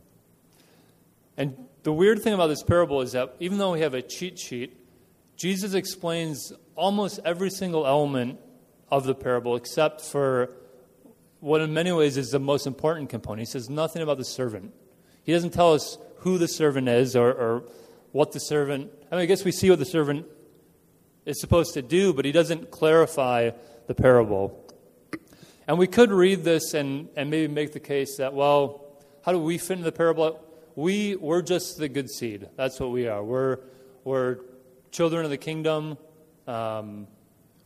And 1.36 1.68
the 1.82 1.92
weird 1.92 2.22
thing 2.22 2.34
about 2.34 2.48
this 2.48 2.62
parable 2.62 3.02
is 3.02 3.14
that 3.14 3.36
even 3.40 3.58
though 3.58 3.74
we 3.74 3.80
have 3.80 3.96
a 3.96 4.04
cheat 4.04 4.38
sheet, 4.38 4.78
Jesus 5.36 5.74
explains 5.74 6.54
almost 6.76 7.20
every 7.26 7.50
single 7.50 7.88
element 7.88 8.40
of 8.92 9.06
the 9.06 9.16
parable 9.16 9.56
except 9.56 10.02
for 10.02 10.52
what, 11.44 11.60
in 11.60 11.74
many 11.74 11.92
ways, 11.92 12.16
is 12.16 12.32
the 12.32 12.40
most 12.40 12.66
important 12.66 13.10
component. 13.10 13.42
He 13.42 13.52
says 13.52 13.70
nothing 13.70 14.02
about 14.02 14.18
the 14.18 14.24
servant. 14.24 14.74
He 15.24 15.34
doesn't 15.34 15.50
tell 15.50 15.74
us 15.74 15.98
who 16.20 16.38
the 16.38 16.48
servant 16.48 16.88
is 16.88 17.18
or, 17.18 17.32
or 17.34 17.64
what 18.14 18.32
the 18.32 18.40
servant, 18.40 18.92
I 19.12 19.16
mean, 19.16 19.24
I 19.24 19.26
guess 19.26 19.44
we 19.44 19.52
see 19.52 19.70
what 19.70 19.80
the 19.80 19.86
servant 19.86 20.26
is 21.26 21.42
supposed 21.42 21.74
to 21.74 21.82
do, 21.82 22.14
but 22.14 22.24
he 22.24 22.32
doesn't 22.32 22.72
clarify 22.72 23.52
the 23.88 23.94
parable. 23.94 24.58
And 25.68 25.78
we 25.78 25.86
could 25.86 26.12
read 26.12 26.46
this 26.46 26.74
and, 26.74 27.10
and 27.18 27.30
maybe 27.30 27.54
make 27.54 27.74
the 27.74 27.80
case 27.82 28.18
that, 28.18 28.34
well, 28.34 28.86
how 29.26 29.34
do 29.34 29.40
we 29.40 29.58
fit 29.58 29.74
into 29.74 29.84
the 29.84 29.92
parable? 29.92 30.42
We, 30.76 31.18
we're 31.18 31.42
just 31.42 31.78
the 31.78 31.90
good 31.90 32.10
seed. 32.10 32.48
That's 32.56 32.80
what 32.80 32.92
we 32.92 33.08
are. 33.08 33.22
We're, 33.22 33.60
we're 34.06 34.40
children 34.92 35.26
of 35.26 35.30
the 35.30 35.38
kingdom. 35.38 35.98
Um, 36.48 37.08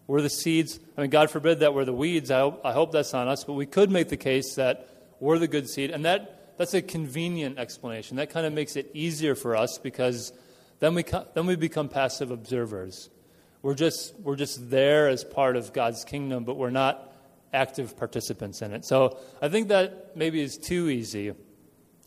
we're 0.07 0.21
the 0.21 0.29
seeds. 0.29 0.79
I 0.97 1.01
mean, 1.01 1.09
God 1.09 1.29
forbid 1.29 1.59
that 1.59 1.73
we're 1.73 1.85
the 1.85 1.93
weeds. 1.93 2.31
I 2.31 2.39
hope, 2.39 2.61
I 2.63 2.71
hope 2.71 2.91
that's 2.91 3.13
on 3.13 3.27
us. 3.27 3.43
But 3.43 3.53
we 3.53 3.65
could 3.65 3.91
make 3.91 4.09
the 4.09 4.17
case 4.17 4.55
that 4.55 4.89
we're 5.19 5.37
the 5.37 5.47
good 5.47 5.69
seed. 5.69 5.91
And 5.91 6.05
that 6.05 6.55
that's 6.57 6.73
a 6.73 6.81
convenient 6.81 7.59
explanation. 7.59 8.17
That 8.17 8.29
kind 8.31 8.45
of 8.45 8.53
makes 8.53 8.75
it 8.75 8.89
easier 8.93 9.35
for 9.35 9.55
us 9.55 9.77
because 9.77 10.33
then 10.79 10.95
we, 10.95 11.03
then 11.33 11.45
we 11.45 11.55
become 11.55 11.87
passive 11.87 12.31
observers. 12.31 13.09
We're 13.61 13.75
just, 13.75 14.19
we're 14.19 14.35
just 14.35 14.69
there 14.69 15.07
as 15.07 15.23
part 15.23 15.55
of 15.55 15.73
God's 15.73 16.03
kingdom, 16.03 16.45
but 16.45 16.57
we're 16.57 16.69
not 16.69 17.13
active 17.53 17.97
participants 17.97 18.61
in 18.61 18.73
it. 18.73 18.85
So 18.85 19.17
I 19.41 19.49
think 19.49 19.67
that 19.69 20.15
maybe 20.15 20.41
is 20.41 20.57
too 20.57 20.89
easy. 20.89 21.33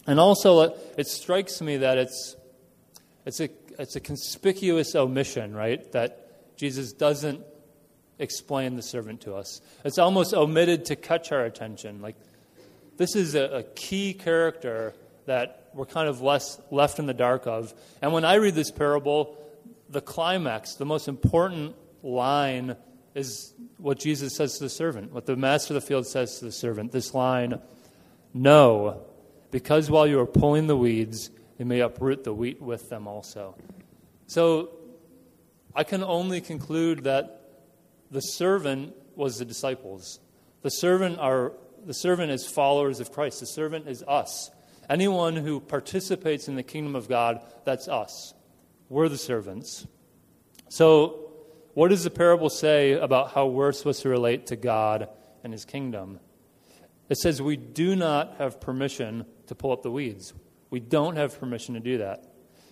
And 0.07 0.19
also, 0.19 0.59
uh, 0.59 0.77
it 0.97 1.07
strikes 1.07 1.61
me 1.61 1.79
that 1.79 1.99
it's, 1.99 2.37
it's, 3.27 3.41
a, 3.41 3.51
it's 3.79 3.97
a 3.97 4.01
conspicuous 4.01 4.95
omission, 4.95 5.55
right? 5.55 5.91
That 5.93 6.57
Jesus 6.57 6.93
doesn't 6.93 7.45
explain 8.21 8.77
the 8.77 8.83
servant 8.83 9.23
to 9.23 9.35
us. 9.35 9.61
It's 9.85 9.99
almost 9.99 10.35
omitted 10.35 10.85
to 10.87 10.97
catch 10.97 11.33
our 11.33 11.45
attention. 11.45 12.01
Like, 12.01 12.17
this 12.97 13.17
is 13.17 13.35
a, 13.35 13.45
a 13.45 13.63
key 13.63 14.15
character 14.15 14.95
that 15.27 15.71
we're 15.75 15.87
kind 15.87 16.09
of 16.09 16.21
less 16.21 16.61
left 16.71 16.99
in 16.99 17.07
the 17.07 17.15
dark 17.15 17.47
of. 17.47 17.75
And 18.03 18.13
when 18.13 18.25
I 18.25 18.35
read 18.35 18.55
this 18.55 18.71
parable, 18.71 19.37
the 19.89 20.01
climax, 20.01 20.75
the 20.75 20.85
most 20.85 21.09
important 21.09 21.75
line 22.03 22.77
is 23.15 23.55
what 23.79 23.99
Jesus 23.99 24.37
says 24.37 24.59
to 24.59 24.65
the 24.65 24.71
servant, 24.71 25.13
what 25.13 25.27
the 25.27 25.37
master 25.37 25.75
of 25.75 25.83
the 25.83 25.87
field 25.87 26.07
says 26.07 26.39
to 26.39 26.45
the 26.45 26.53
servant. 26.53 26.93
This 26.93 27.15
line, 27.15 27.61
no, 28.33 29.03
because 29.51 29.91
while 29.91 30.07
you 30.07 30.21
are 30.21 30.27
pulling 30.27 30.67
the 30.67 30.77
weeds, 30.77 31.31
you 31.59 31.65
may 31.65 31.81
uproot 31.81 32.25
the 32.25 32.33
wheat 32.33 32.61
with 32.61 32.89
them 32.89 33.07
also. 33.07 33.57
So 34.27 34.71
I 35.75 35.85
can 35.85 36.05
only 36.05 36.41
conclude 36.41 37.05
that 37.05 37.40
the 38.11 38.21
servant 38.21 38.95
was 39.17 39.39
the 39.39 39.45
disciples. 39.45 40.21
The 40.63 40.71
servant 40.71 41.19
are 41.19 41.53
the 41.87 41.95
servant 41.95 42.31
is 42.31 42.47
followers 42.47 43.01
of 43.01 43.13
Christ. 43.13 43.41
The 43.41 43.47
servant 43.47 43.89
is 43.89 44.05
us. 44.07 44.51
Anyone 44.89 45.37
who 45.37 45.61
participates 45.61 46.49
in 46.49 46.57
the 46.57 46.63
kingdom 46.63 46.95
of 46.95 47.09
God, 47.09 47.45
that's 47.65 47.89
us. 47.89 48.35
We're 48.89 49.09
the 49.09 49.19
servants. 49.19 49.87
So, 50.69 51.33
what 51.75 51.89
does 51.89 52.05
the 52.05 52.11
parable 52.11 52.51
say 52.51 52.93
about 52.93 53.33
how 53.33 53.47
we're 53.47 53.73
supposed 53.73 54.03
to 54.03 54.09
relate 54.09 54.49
to 54.49 54.57
God 54.57 55.09
and 55.45 55.53
his 55.53 55.65
kingdom? 55.65 56.19
It 57.09 57.17
says 57.19 57.41
we 57.41 57.57
do 57.57 57.97
not 57.97 58.37
have 58.39 58.61
permission 58.61 59.25
to 59.47 59.55
pull 59.55 59.73
up 59.73 59.83
the 59.83 59.91
weeds. 59.91 60.35
We 60.71 60.81
don't 60.81 61.17
have 61.17 61.39
permission 61.39 61.75
to 61.75 61.81
do 61.81 61.99
that. 61.99 62.25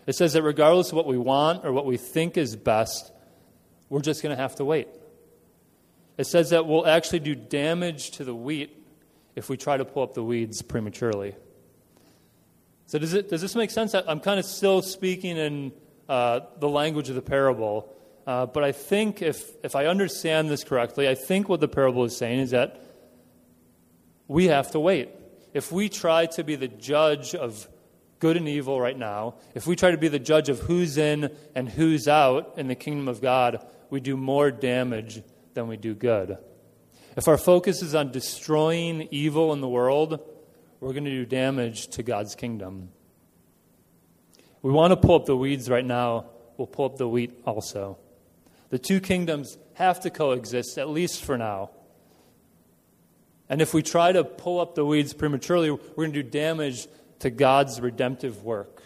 It 0.07 0.15
says 0.15 0.33
that 0.33 0.43
regardless 0.43 0.89
of 0.89 0.95
what 0.95 1.07
we 1.07 1.19
want 1.19 1.65
or 1.65 1.73
what 1.73 1.87
we 1.87 1.97
think 1.97 2.37
is 2.37 2.57
best, 2.57 3.13
we're 3.89 4.01
just 4.01 4.23
going 4.23 4.35
to 4.35 4.41
have 4.41 4.57
to 4.57 4.65
wait. 4.65 4.89
It 6.19 6.27
says 6.27 6.51
that 6.51 6.67
we'll 6.67 6.87
actually 6.87 7.21
do 7.21 7.37
damage 7.37 8.11
to 8.13 8.25
the 8.25 8.35
wheat 8.35 8.77
if 9.37 9.49
we 9.49 9.57
try 9.57 9.77
to 9.77 9.85
pull 9.85 10.03
up 10.03 10.15
the 10.15 10.23
weeds 10.23 10.61
prematurely. 10.63 11.35
So, 12.87 12.99
does, 12.99 13.15
it, 13.15 13.29
does 13.29 13.41
this 13.41 13.55
make 13.55 13.71
sense? 13.71 13.95
I'm 13.95 14.19
kind 14.19 14.41
of 14.41 14.45
still 14.45 14.83
speaking 14.83 15.37
in 15.37 15.73
uh, 16.09 16.41
the 16.59 16.69
language 16.69 17.09
of 17.09 17.15
the 17.15 17.23
parable, 17.23 17.95
uh, 18.27 18.47
but 18.47 18.65
I 18.65 18.73
think 18.73 19.23
if, 19.23 19.49
if 19.63 19.77
I 19.77 19.87
understand 19.87 20.51
this 20.51 20.65
correctly, 20.65 21.09
I 21.09 21.15
think 21.15 21.49
what 21.49 21.61
the 21.61 21.69
parable 21.69 22.05
is 22.05 22.17
saying 22.17 22.41
is 22.41 22.51
that 22.51 22.83
we 24.27 24.47
have 24.47 24.73
to 24.73 24.81
wait. 24.81 25.11
If 25.55 25.71
we 25.71 25.89
try 25.89 26.27
to 26.27 26.43
be 26.43 26.57
the 26.57 26.69
judge 26.69 27.35
of 27.35 27.69
good 28.19 28.37
and 28.37 28.49
evil 28.49 28.81
right 28.81 28.99
now, 28.99 29.37
if 29.55 29.67
we 29.67 29.77
try 29.77 29.93
to 29.93 29.99
be 29.99 30.09
the 30.09 30.19
judge 30.19 30.49
of 30.49 30.59
who's 30.61 30.99
in 30.99 31.31
and 31.55 31.69
who's 31.69 32.09
out 32.09 32.55
in 32.57 32.67
the 32.67 32.75
kingdom 32.75 33.07
of 33.07 33.23
God, 33.23 33.65
we 33.89 34.01
do 34.01 34.17
more 34.17 34.51
damage 34.51 35.23
than 35.59 35.67
we 35.67 35.77
do 35.77 35.93
good. 35.93 36.39
If 37.17 37.27
our 37.27 37.37
focus 37.37 37.83
is 37.83 37.93
on 37.93 38.13
destroying 38.13 39.09
evil 39.11 39.53
in 39.53 39.61
the 39.61 39.69
world, 39.69 40.21
we're 40.79 40.93
going 40.93 41.05
to 41.05 41.11
do 41.11 41.27
damage 41.27 41.89
to 41.89 42.05
God's 42.05 42.37
kingdom. 42.37 42.91
We 44.63 44.71
want 44.71 44.93
to 44.93 44.97
pull 44.97 45.17
up 45.17 45.27
the 45.27 45.37
weeds 45.37 45.69
right 45.69 45.85
now, 45.85 46.27
we'll 46.57 46.69
pull 46.69 46.85
up 46.87 46.97
the 46.97 47.09
wheat 47.09 47.41
also. 47.45 47.99
The 48.71 48.79
two 48.79 49.01
kingdoms 49.01 49.59
have 49.75 49.99
to 50.03 50.11
coexist, 50.11 50.79
at 50.79 50.89
least 50.89 51.25
for 51.25 51.37
now. 51.37 51.71
And 53.49 53.61
if 53.61 53.75
we 53.75 53.83
try 53.83 54.13
to 54.13 54.23
pull 54.23 54.61
up 54.61 54.77
the 54.77 54.85
weeds 54.85 55.13
prematurely, 55.13 55.73
we're 55.73 55.79
going 55.97 56.13
to 56.13 56.23
do 56.23 56.29
damage 56.31 56.87
to 57.19 57.31
God's 57.31 57.81
redemptive 57.81 58.45
work. 58.45 58.83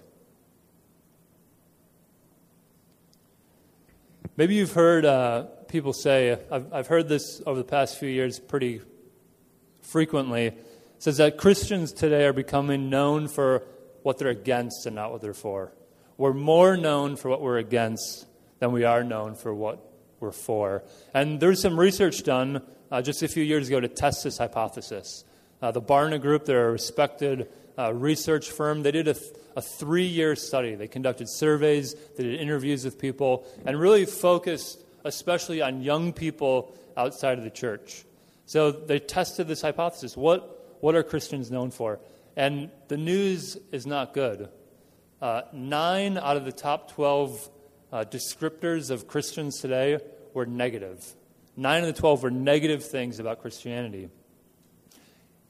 Maybe 4.38 4.54
you've 4.54 4.72
heard 4.72 5.04
uh, 5.04 5.48
people 5.72 5.94
say, 5.94 6.38
I've, 6.50 6.70
I've 6.70 6.86
heard 6.86 7.08
this 7.08 7.40
over 7.46 7.58
the 7.58 7.64
past 7.64 7.98
few 7.98 8.08
years 8.10 8.38
pretty 8.38 8.82
frequently, 9.80 10.52
says 10.98 11.16
that 11.16 11.38
Christians 11.38 11.94
today 11.94 12.26
are 12.26 12.34
becoming 12.34 12.90
known 12.90 13.26
for 13.26 13.62
what 14.02 14.18
they're 14.18 14.28
against 14.28 14.84
and 14.84 14.94
not 14.94 15.12
what 15.12 15.22
they're 15.22 15.32
for. 15.32 15.72
We're 16.18 16.34
more 16.34 16.76
known 16.76 17.16
for 17.16 17.30
what 17.30 17.40
we're 17.40 17.56
against 17.56 18.26
than 18.58 18.72
we 18.72 18.84
are 18.84 19.02
known 19.02 19.34
for 19.34 19.54
what 19.54 19.82
we're 20.20 20.30
for. 20.30 20.84
And 21.14 21.40
there's 21.40 21.62
some 21.62 21.80
research 21.80 22.22
done 22.22 22.60
uh, 22.90 23.00
just 23.00 23.22
a 23.22 23.28
few 23.28 23.42
years 23.42 23.68
ago 23.68 23.80
to 23.80 23.88
test 23.88 24.24
this 24.24 24.36
hypothesis. 24.36 25.24
Uh, 25.62 25.70
the 25.70 25.80
Barna 25.80 26.20
Group, 26.20 26.44
they're 26.44 26.68
a 26.68 26.72
respected 26.72 27.48
uh, 27.78 27.94
research 27.94 28.50
firm, 28.50 28.82
they 28.82 28.92
did 28.92 29.08
a, 29.08 29.14
th- 29.14 29.34
a 29.56 29.62
three 29.62 30.04
year 30.04 30.36
study. 30.36 30.74
They 30.74 30.86
conducted 30.86 31.30
surveys, 31.30 31.94
they 32.18 32.24
did 32.24 32.40
interviews 32.40 32.84
with 32.84 32.98
people, 32.98 33.46
and 33.64 33.80
really 33.80 34.04
focused 34.04 34.84
especially 35.04 35.62
on 35.62 35.82
young 35.82 36.12
people 36.12 36.74
outside 36.96 37.38
of 37.38 37.44
the 37.44 37.50
church. 37.50 38.04
So 38.46 38.70
they 38.70 38.98
tested 38.98 39.48
this 39.48 39.62
hypothesis. 39.62 40.16
What, 40.16 40.76
what 40.80 40.94
are 40.94 41.02
Christians 41.02 41.50
known 41.50 41.70
for? 41.70 42.00
And 42.36 42.70
the 42.88 42.96
news 42.96 43.56
is 43.70 43.86
not 43.86 44.14
good. 44.14 44.48
Uh, 45.20 45.42
nine 45.52 46.18
out 46.18 46.36
of 46.36 46.44
the 46.44 46.52
top 46.52 46.90
12 46.92 47.50
uh, 47.92 48.04
descriptors 48.04 48.90
of 48.90 49.06
Christians 49.06 49.60
today 49.60 49.98
were 50.34 50.46
negative. 50.46 51.14
Nine 51.56 51.82
of 51.84 51.94
the 51.94 52.00
12 52.00 52.22
were 52.22 52.30
negative 52.30 52.84
things 52.84 53.18
about 53.18 53.40
Christianity. 53.40 54.08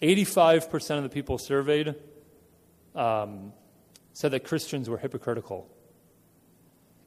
85% 0.02 0.96
of 0.96 1.04
the 1.04 1.08
people 1.08 1.38
surveyed 1.38 1.94
um, 2.94 3.52
said 4.12 4.32
that 4.32 4.44
Christians 4.44 4.90
were 4.90 4.98
hypocritical. 4.98 5.70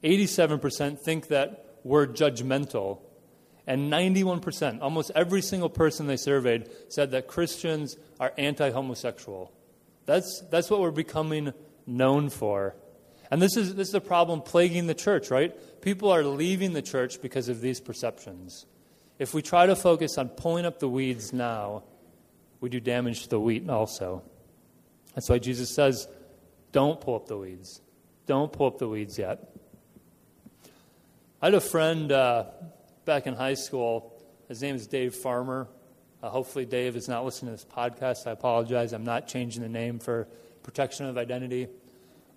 87% 0.02 0.98
think 0.98 1.28
that 1.28 1.65
were 1.86 2.06
judgmental. 2.06 2.98
And 3.66 3.92
91%, 3.92 4.80
almost 4.80 5.10
every 5.14 5.42
single 5.42 5.68
person 5.68 6.06
they 6.06 6.16
surveyed, 6.16 6.68
said 6.88 7.12
that 7.12 7.26
Christians 7.26 7.96
are 8.20 8.32
anti 8.36 8.70
homosexual. 8.70 9.52
That's, 10.04 10.42
that's 10.50 10.70
what 10.70 10.80
we're 10.80 10.90
becoming 10.90 11.52
known 11.86 12.28
for. 12.30 12.76
And 13.30 13.42
this 13.42 13.56
is, 13.56 13.74
this 13.74 13.88
is 13.88 13.94
a 13.94 14.00
problem 14.00 14.42
plaguing 14.42 14.86
the 14.86 14.94
church, 14.94 15.30
right? 15.30 15.52
People 15.80 16.10
are 16.10 16.22
leaving 16.22 16.74
the 16.74 16.82
church 16.82 17.20
because 17.20 17.48
of 17.48 17.60
these 17.60 17.80
perceptions. 17.80 18.66
If 19.18 19.34
we 19.34 19.42
try 19.42 19.66
to 19.66 19.74
focus 19.74 20.18
on 20.18 20.28
pulling 20.28 20.64
up 20.64 20.78
the 20.78 20.88
weeds 20.88 21.32
now, 21.32 21.84
we 22.60 22.68
do 22.68 22.78
damage 22.78 23.24
to 23.24 23.28
the 23.28 23.40
wheat 23.40 23.68
also. 23.68 24.22
That's 25.14 25.28
why 25.28 25.38
Jesus 25.38 25.70
says, 25.70 26.06
don't 26.70 27.00
pull 27.00 27.16
up 27.16 27.26
the 27.26 27.38
weeds. 27.38 27.80
Don't 28.26 28.52
pull 28.52 28.66
up 28.66 28.78
the 28.78 28.88
weeds 28.88 29.18
yet. 29.18 29.56
I 31.42 31.48
had 31.48 31.54
a 31.54 31.60
friend 31.60 32.10
uh, 32.10 32.44
back 33.04 33.26
in 33.26 33.34
high 33.34 33.54
school. 33.54 34.18
His 34.48 34.62
name 34.62 34.74
is 34.74 34.86
Dave 34.86 35.14
Farmer. 35.14 35.68
Uh, 36.22 36.30
hopefully, 36.30 36.64
Dave 36.64 36.96
is 36.96 37.08
not 37.08 37.26
listening 37.26 37.54
to 37.54 37.62
this 37.62 37.70
podcast. 37.70 38.26
I 38.26 38.30
apologize. 38.30 38.94
I'm 38.94 39.04
not 39.04 39.28
changing 39.28 39.60
the 39.60 39.68
name 39.68 39.98
for 39.98 40.28
protection 40.62 41.04
of 41.04 41.18
identity. 41.18 41.68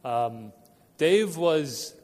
Um, 0.03 0.51
Dave 0.97 1.37
was 1.37 1.95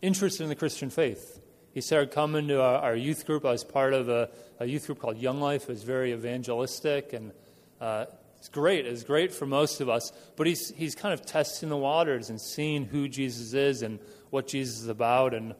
interested 0.00 0.42
in 0.42 0.48
the 0.48 0.54
Christian 0.54 0.88
faith. 0.88 1.42
He 1.74 1.82
started 1.82 2.10
coming 2.10 2.48
to 2.48 2.62
our, 2.62 2.76
our 2.76 2.96
youth 2.96 3.26
group. 3.26 3.44
I 3.44 3.50
was 3.50 3.62
part 3.62 3.92
of 3.92 4.08
a, 4.08 4.30
a, 4.60 4.64
youth 4.64 4.86
group 4.86 4.98
called 4.98 5.18
Young 5.18 5.42
Life. 5.42 5.64
It 5.64 5.68
was 5.68 5.82
very 5.82 6.14
evangelistic, 6.14 7.12
and 7.12 7.32
uh, 7.82 8.06
it's 8.38 8.48
great. 8.48 8.86
It's 8.86 9.04
great 9.04 9.34
for 9.34 9.44
most 9.44 9.82
of 9.82 9.90
us. 9.90 10.10
But 10.36 10.46
he's, 10.46 10.70
he's 10.70 10.94
kind 10.94 11.12
of 11.12 11.26
testing 11.26 11.68
the 11.68 11.76
waters 11.76 12.30
and 12.30 12.40
seeing 12.40 12.86
who 12.86 13.08
Jesus 13.08 13.52
is 13.52 13.82
and 13.82 13.98
what 14.30 14.48
Jesus 14.48 14.80
is 14.80 14.88
about. 14.88 15.34
And 15.34 15.54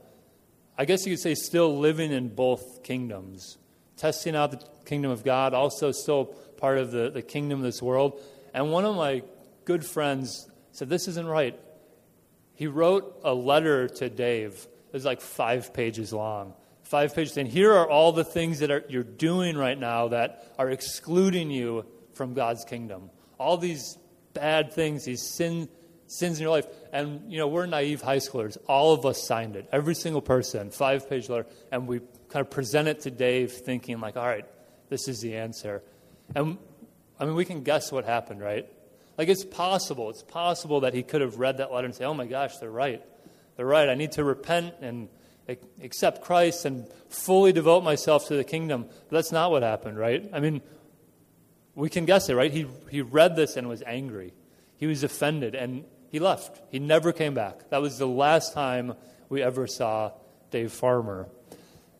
I 0.80 0.86
guess 0.86 1.04
you 1.04 1.12
could 1.12 1.20
say, 1.20 1.34
still 1.34 1.78
living 1.78 2.10
in 2.10 2.30
both 2.30 2.82
kingdoms, 2.82 3.58
testing 3.98 4.34
out 4.34 4.50
the 4.50 4.66
kingdom 4.86 5.10
of 5.10 5.22
God, 5.22 5.52
also 5.52 5.92
still 5.92 6.24
part 6.56 6.78
of 6.78 6.90
the, 6.90 7.10
the 7.10 7.20
kingdom 7.20 7.58
of 7.58 7.64
this 7.64 7.82
world. 7.82 8.18
And 8.54 8.72
one 8.72 8.86
of 8.86 8.96
my 8.96 9.22
good 9.66 9.84
friends 9.84 10.48
said, 10.72 10.88
This 10.88 11.06
isn't 11.06 11.26
right. 11.26 11.60
He 12.54 12.66
wrote 12.66 13.20
a 13.24 13.34
letter 13.34 13.88
to 13.88 14.08
Dave. 14.08 14.54
It 14.88 14.94
was 14.94 15.04
like 15.04 15.20
five 15.20 15.74
pages 15.74 16.14
long. 16.14 16.54
Five 16.84 17.14
pages 17.14 17.34
saying, 17.34 17.48
Here 17.48 17.74
are 17.74 17.86
all 17.86 18.12
the 18.12 18.24
things 18.24 18.60
that 18.60 18.70
are, 18.70 18.82
you're 18.88 19.02
doing 19.02 19.58
right 19.58 19.78
now 19.78 20.08
that 20.08 20.50
are 20.56 20.70
excluding 20.70 21.50
you 21.50 21.84
from 22.14 22.32
God's 22.32 22.64
kingdom. 22.64 23.10
All 23.36 23.58
these 23.58 23.98
bad 24.32 24.72
things, 24.72 25.04
these 25.04 25.28
sin, 25.28 25.68
sins 26.10 26.38
in 26.38 26.42
your 26.42 26.50
life. 26.50 26.66
And, 26.92 27.30
you 27.32 27.38
know, 27.38 27.46
we're 27.46 27.66
naive 27.66 28.02
high 28.02 28.16
schoolers. 28.16 28.58
All 28.66 28.92
of 28.92 29.06
us 29.06 29.22
signed 29.22 29.54
it, 29.54 29.68
every 29.70 29.94
single 29.94 30.20
person, 30.20 30.70
five 30.70 31.08
page 31.08 31.28
letter. 31.28 31.46
And 31.70 31.86
we 31.86 32.00
kind 32.28 32.44
of 32.44 32.50
present 32.50 32.88
it 32.88 33.00
to 33.02 33.10
Dave 33.10 33.52
thinking, 33.52 34.00
like, 34.00 34.16
all 34.16 34.26
right, 34.26 34.44
this 34.88 35.06
is 35.06 35.20
the 35.20 35.36
answer. 35.36 35.82
And, 36.34 36.58
I 37.18 37.24
mean, 37.24 37.36
we 37.36 37.44
can 37.44 37.62
guess 37.62 37.92
what 37.92 38.04
happened, 38.04 38.40
right? 38.40 38.68
Like, 39.16 39.28
it's 39.28 39.44
possible. 39.44 40.10
It's 40.10 40.22
possible 40.22 40.80
that 40.80 40.94
he 40.94 41.02
could 41.02 41.20
have 41.20 41.38
read 41.38 41.58
that 41.58 41.72
letter 41.72 41.86
and 41.86 41.94
say, 41.94 42.04
oh 42.04 42.14
my 42.14 42.26
gosh, 42.26 42.56
they're 42.58 42.70
right. 42.70 43.02
They're 43.56 43.66
right. 43.66 43.88
I 43.88 43.94
need 43.94 44.12
to 44.12 44.24
repent 44.24 44.74
and 44.80 45.08
accept 45.82 46.22
Christ 46.22 46.64
and 46.64 46.86
fully 47.08 47.52
devote 47.52 47.82
myself 47.82 48.28
to 48.28 48.36
the 48.36 48.44
kingdom. 48.44 48.86
But 48.86 49.16
that's 49.16 49.32
not 49.32 49.50
what 49.50 49.62
happened, 49.62 49.98
right? 49.98 50.28
I 50.32 50.40
mean, 50.40 50.60
we 51.74 51.88
can 51.88 52.04
guess 52.04 52.28
it, 52.28 52.34
right? 52.34 52.52
He, 52.52 52.66
he 52.90 53.00
read 53.00 53.36
this 53.36 53.56
and 53.56 53.68
was 53.68 53.82
angry. 53.86 54.32
He 54.76 54.86
was 54.86 55.04
offended. 55.04 55.54
And 55.54 55.84
he 56.10 56.18
left. 56.18 56.60
He 56.70 56.78
never 56.78 57.12
came 57.12 57.34
back. 57.34 57.70
That 57.70 57.80
was 57.80 57.98
the 57.98 58.06
last 58.06 58.52
time 58.52 58.94
we 59.28 59.42
ever 59.42 59.66
saw 59.66 60.12
Dave 60.50 60.72
Farmer. 60.72 61.28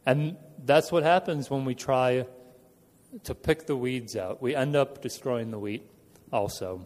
And 0.05 0.37
that's 0.65 0.91
what 0.91 1.05
happens 1.05 1.49
when 1.49 1.65
we 1.65 1.75
try 1.75 2.27
to 3.25 3.35
pick 3.35 3.67
the 3.67 3.77
weeds 3.77 4.17
out. 4.17 4.43
We 4.43 4.55
end 4.55 4.77
up 4.77 5.01
destroying 5.01 5.51
the 5.51 5.59
wheat 5.59 5.89
also. 6.33 6.85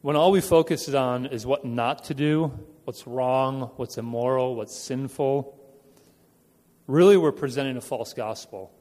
When 0.00 0.14
all 0.14 0.30
we 0.30 0.40
focus 0.40 0.88
on 0.94 1.26
is 1.26 1.44
what 1.44 1.64
not 1.64 2.04
to 2.04 2.14
do, 2.14 2.52
what's 2.84 3.06
wrong, 3.06 3.72
what's 3.76 3.98
immoral, 3.98 4.54
what's 4.54 4.78
sinful, 4.78 5.58
really 6.86 7.16
we're 7.16 7.32
presenting 7.32 7.76
a 7.76 7.80
false 7.80 8.14
gospel. 8.14 8.72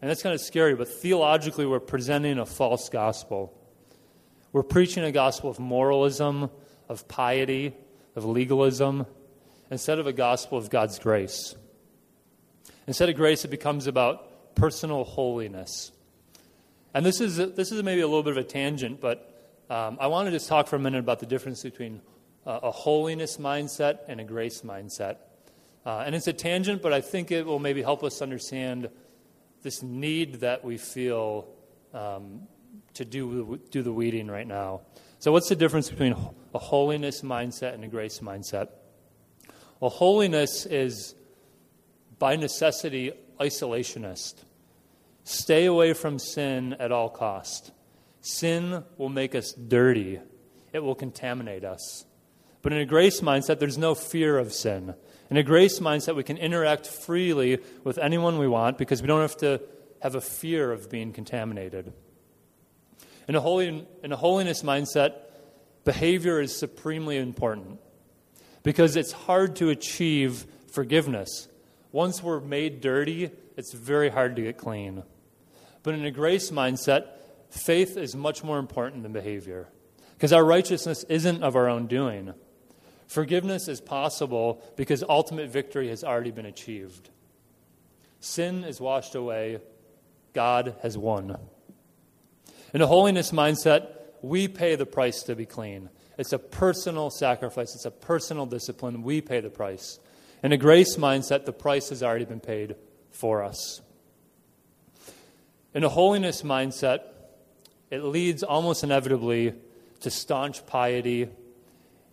And 0.00 0.08
that's 0.08 0.22
kind 0.22 0.34
of 0.34 0.40
scary, 0.40 0.74
but 0.74 0.88
theologically, 0.88 1.66
we're 1.66 1.80
presenting 1.80 2.38
a 2.38 2.46
false 2.46 2.88
gospel. 2.88 3.58
We're 4.56 4.62
preaching 4.62 5.04
a 5.04 5.12
gospel 5.12 5.50
of 5.50 5.58
moralism, 5.58 6.48
of 6.88 7.06
piety, 7.08 7.74
of 8.14 8.24
legalism, 8.24 9.04
instead 9.70 9.98
of 9.98 10.06
a 10.06 10.14
gospel 10.14 10.56
of 10.56 10.70
God's 10.70 10.98
grace. 10.98 11.54
Instead 12.86 13.10
of 13.10 13.16
grace, 13.16 13.44
it 13.44 13.50
becomes 13.50 13.86
about 13.86 14.54
personal 14.54 15.04
holiness. 15.04 15.92
And 16.94 17.04
this 17.04 17.20
is, 17.20 17.36
this 17.36 17.70
is 17.70 17.82
maybe 17.82 18.00
a 18.00 18.06
little 18.06 18.22
bit 18.22 18.30
of 18.30 18.38
a 18.38 18.44
tangent, 18.44 18.98
but 18.98 19.30
um, 19.68 19.98
I 20.00 20.06
want 20.06 20.24
to 20.28 20.32
just 20.32 20.48
talk 20.48 20.68
for 20.68 20.76
a 20.76 20.80
minute 20.80 21.00
about 21.00 21.20
the 21.20 21.26
difference 21.26 21.62
between 21.62 22.00
uh, 22.46 22.60
a 22.62 22.70
holiness 22.70 23.36
mindset 23.36 23.98
and 24.08 24.22
a 24.22 24.24
grace 24.24 24.62
mindset. 24.62 25.18
Uh, 25.84 25.98
and 26.06 26.14
it's 26.14 26.28
a 26.28 26.32
tangent, 26.32 26.80
but 26.80 26.94
I 26.94 27.02
think 27.02 27.30
it 27.30 27.44
will 27.44 27.58
maybe 27.58 27.82
help 27.82 28.02
us 28.02 28.22
understand 28.22 28.88
this 29.62 29.82
need 29.82 30.36
that 30.36 30.64
we 30.64 30.78
feel 30.78 31.46
um, 31.92 32.48
to 32.96 33.04
do, 33.04 33.60
do 33.70 33.82
the 33.82 33.92
weeding 33.92 34.28
right 34.28 34.46
now. 34.46 34.82
So, 35.18 35.32
what's 35.32 35.48
the 35.48 35.56
difference 35.56 35.88
between 35.88 36.14
a 36.54 36.58
holiness 36.58 37.22
mindset 37.22 37.74
and 37.74 37.84
a 37.84 37.88
grace 37.88 38.20
mindset? 38.20 38.68
Well, 39.80 39.90
holiness 39.90 40.66
is 40.66 41.14
by 42.18 42.36
necessity 42.36 43.12
isolationist. 43.38 44.34
Stay 45.24 45.66
away 45.66 45.92
from 45.92 46.18
sin 46.18 46.74
at 46.74 46.92
all 46.92 47.10
cost. 47.10 47.72
Sin 48.20 48.84
will 48.96 49.08
make 49.08 49.34
us 49.34 49.52
dirty. 49.52 50.20
It 50.72 50.80
will 50.80 50.94
contaminate 50.94 51.64
us. 51.64 52.04
But 52.62 52.72
in 52.72 52.78
a 52.80 52.86
grace 52.86 53.20
mindset, 53.20 53.58
there's 53.58 53.78
no 53.78 53.94
fear 53.94 54.38
of 54.38 54.52
sin. 54.52 54.94
In 55.30 55.36
a 55.36 55.42
grace 55.42 55.80
mindset, 55.80 56.16
we 56.16 56.22
can 56.22 56.36
interact 56.36 56.86
freely 56.86 57.58
with 57.84 57.98
anyone 57.98 58.38
we 58.38 58.48
want 58.48 58.78
because 58.78 59.02
we 59.02 59.08
don't 59.08 59.20
have 59.20 59.36
to 59.38 59.60
have 60.00 60.14
a 60.14 60.20
fear 60.20 60.72
of 60.72 60.90
being 60.90 61.12
contaminated. 61.12 61.92
In 63.28 63.34
a, 63.34 63.40
holy, 63.40 63.86
in 64.02 64.12
a 64.12 64.16
holiness 64.16 64.62
mindset, 64.62 65.14
behavior 65.84 66.40
is 66.40 66.56
supremely 66.56 67.16
important 67.16 67.80
because 68.62 68.96
it's 68.96 69.12
hard 69.12 69.56
to 69.56 69.70
achieve 69.70 70.46
forgiveness. 70.72 71.48
Once 71.92 72.22
we're 72.22 72.40
made 72.40 72.80
dirty, 72.80 73.30
it's 73.56 73.72
very 73.72 74.10
hard 74.10 74.36
to 74.36 74.42
get 74.42 74.58
clean. 74.58 75.02
But 75.82 75.94
in 75.94 76.04
a 76.04 76.10
grace 76.10 76.50
mindset, 76.50 77.06
faith 77.50 77.96
is 77.96 78.14
much 78.14 78.44
more 78.44 78.58
important 78.58 79.02
than 79.02 79.12
behavior 79.12 79.68
because 80.14 80.32
our 80.32 80.44
righteousness 80.44 81.04
isn't 81.08 81.42
of 81.42 81.56
our 81.56 81.68
own 81.68 81.86
doing. 81.86 82.34
Forgiveness 83.06 83.68
is 83.68 83.80
possible 83.80 84.62
because 84.76 85.02
ultimate 85.08 85.50
victory 85.50 85.88
has 85.88 86.02
already 86.02 86.30
been 86.30 86.46
achieved. 86.46 87.10
Sin 88.20 88.64
is 88.64 88.80
washed 88.80 89.14
away, 89.14 89.58
God 90.32 90.74
has 90.82 90.98
won. 90.98 91.38
In 92.76 92.82
a 92.82 92.86
holiness 92.86 93.30
mindset, 93.30 93.88
we 94.20 94.48
pay 94.48 94.74
the 94.74 94.84
price 94.84 95.22
to 95.22 95.34
be 95.34 95.46
clean. 95.46 95.88
It's 96.18 96.34
a 96.34 96.38
personal 96.38 97.08
sacrifice, 97.08 97.74
it's 97.74 97.86
a 97.86 97.90
personal 97.90 98.44
discipline. 98.44 99.02
We 99.02 99.22
pay 99.22 99.40
the 99.40 99.48
price. 99.48 99.98
In 100.42 100.52
a 100.52 100.58
grace 100.58 100.96
mindset, 100.96 101.46
the 101.46 101.54
price 101.54 101.88
has 101.88 102.02
already 102.02 102.26
been 102.26 102.38
paid 102.38 102.76
for 103.10 103.42
us. 103.42 103.80
In 105.72 105.84
a 105.84 105.88
holiness 105.88 106.42
mindset, 106.42 107.00
it 107.90 108.04
leads 108.04 108.42
almost 108.42 108.84
inevitably 108.84 109.54
to 110.00 110.10
staunch 110.10 110.66
piety 110.66 111.30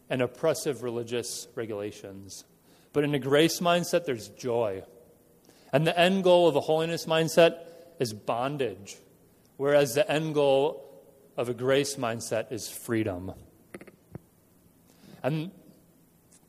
and 0.10 0.22
oppressive 0.22 0.82
religious 0.82 1.46
regulations. 1.56 2.46
But 2.94 3.04
in 3.04 3.14
a 3.14 3.20
grace 3.20 3.60
mindset, 3.60 4.06
there's 4.06 4.30
joy. 4.30 4.84
And 5.74 5.86
the 5.86 6.00
end 6.00 6.24
goal 6.24 6.48
of 6.48 6.56
a 6.56 6.62
holiness 6.62 7.06
mindset 7.06 7.58
is 8.00 8.14
bondage, 8.14 8.96
whereas 9.58 9.94
the 9.94 10.10
end 10.10 10.34
goal 10.34 10.84
of 11.38 11.50
a 11.50 11.54
grace 11.54 11.96
mindset 11.96 12.52
is 12.52 12.70
freedom. 12.70 13.34
And 15.24 15.52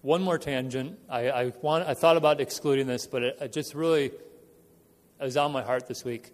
one 0.03 0.23
more 0.23 0.37
tangent. 0.37 0.99
I, 1.09 1.31
I, 1.31 1.53
want, 1.63 1.89
I 1.89 1.95
thought 1.95 2.17
about 2.17 2.41
excluding 2.41 2.87
this, 2.87 3.07
but 3.07 3.23
it, 3.23 3.39
it 3.41 3.53
just 3.53 3.75
really 3.75 4.11
was 5.19 5.37
on 5.37 5.53
my 5.53 5.63
heart 5.63 5.87
this 5.87 6.05
week. 6.05 6.31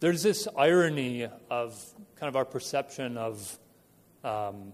There's 0.00 0.22
this 0.22 0.48
irony 0.56 1.28
of 1.48 1.94
kind 2.16 2.28
of 2.28 2.36
our 2.36 2.44
perception 2.44 3.16
of 3.16 3.58
um, 4.24 4.72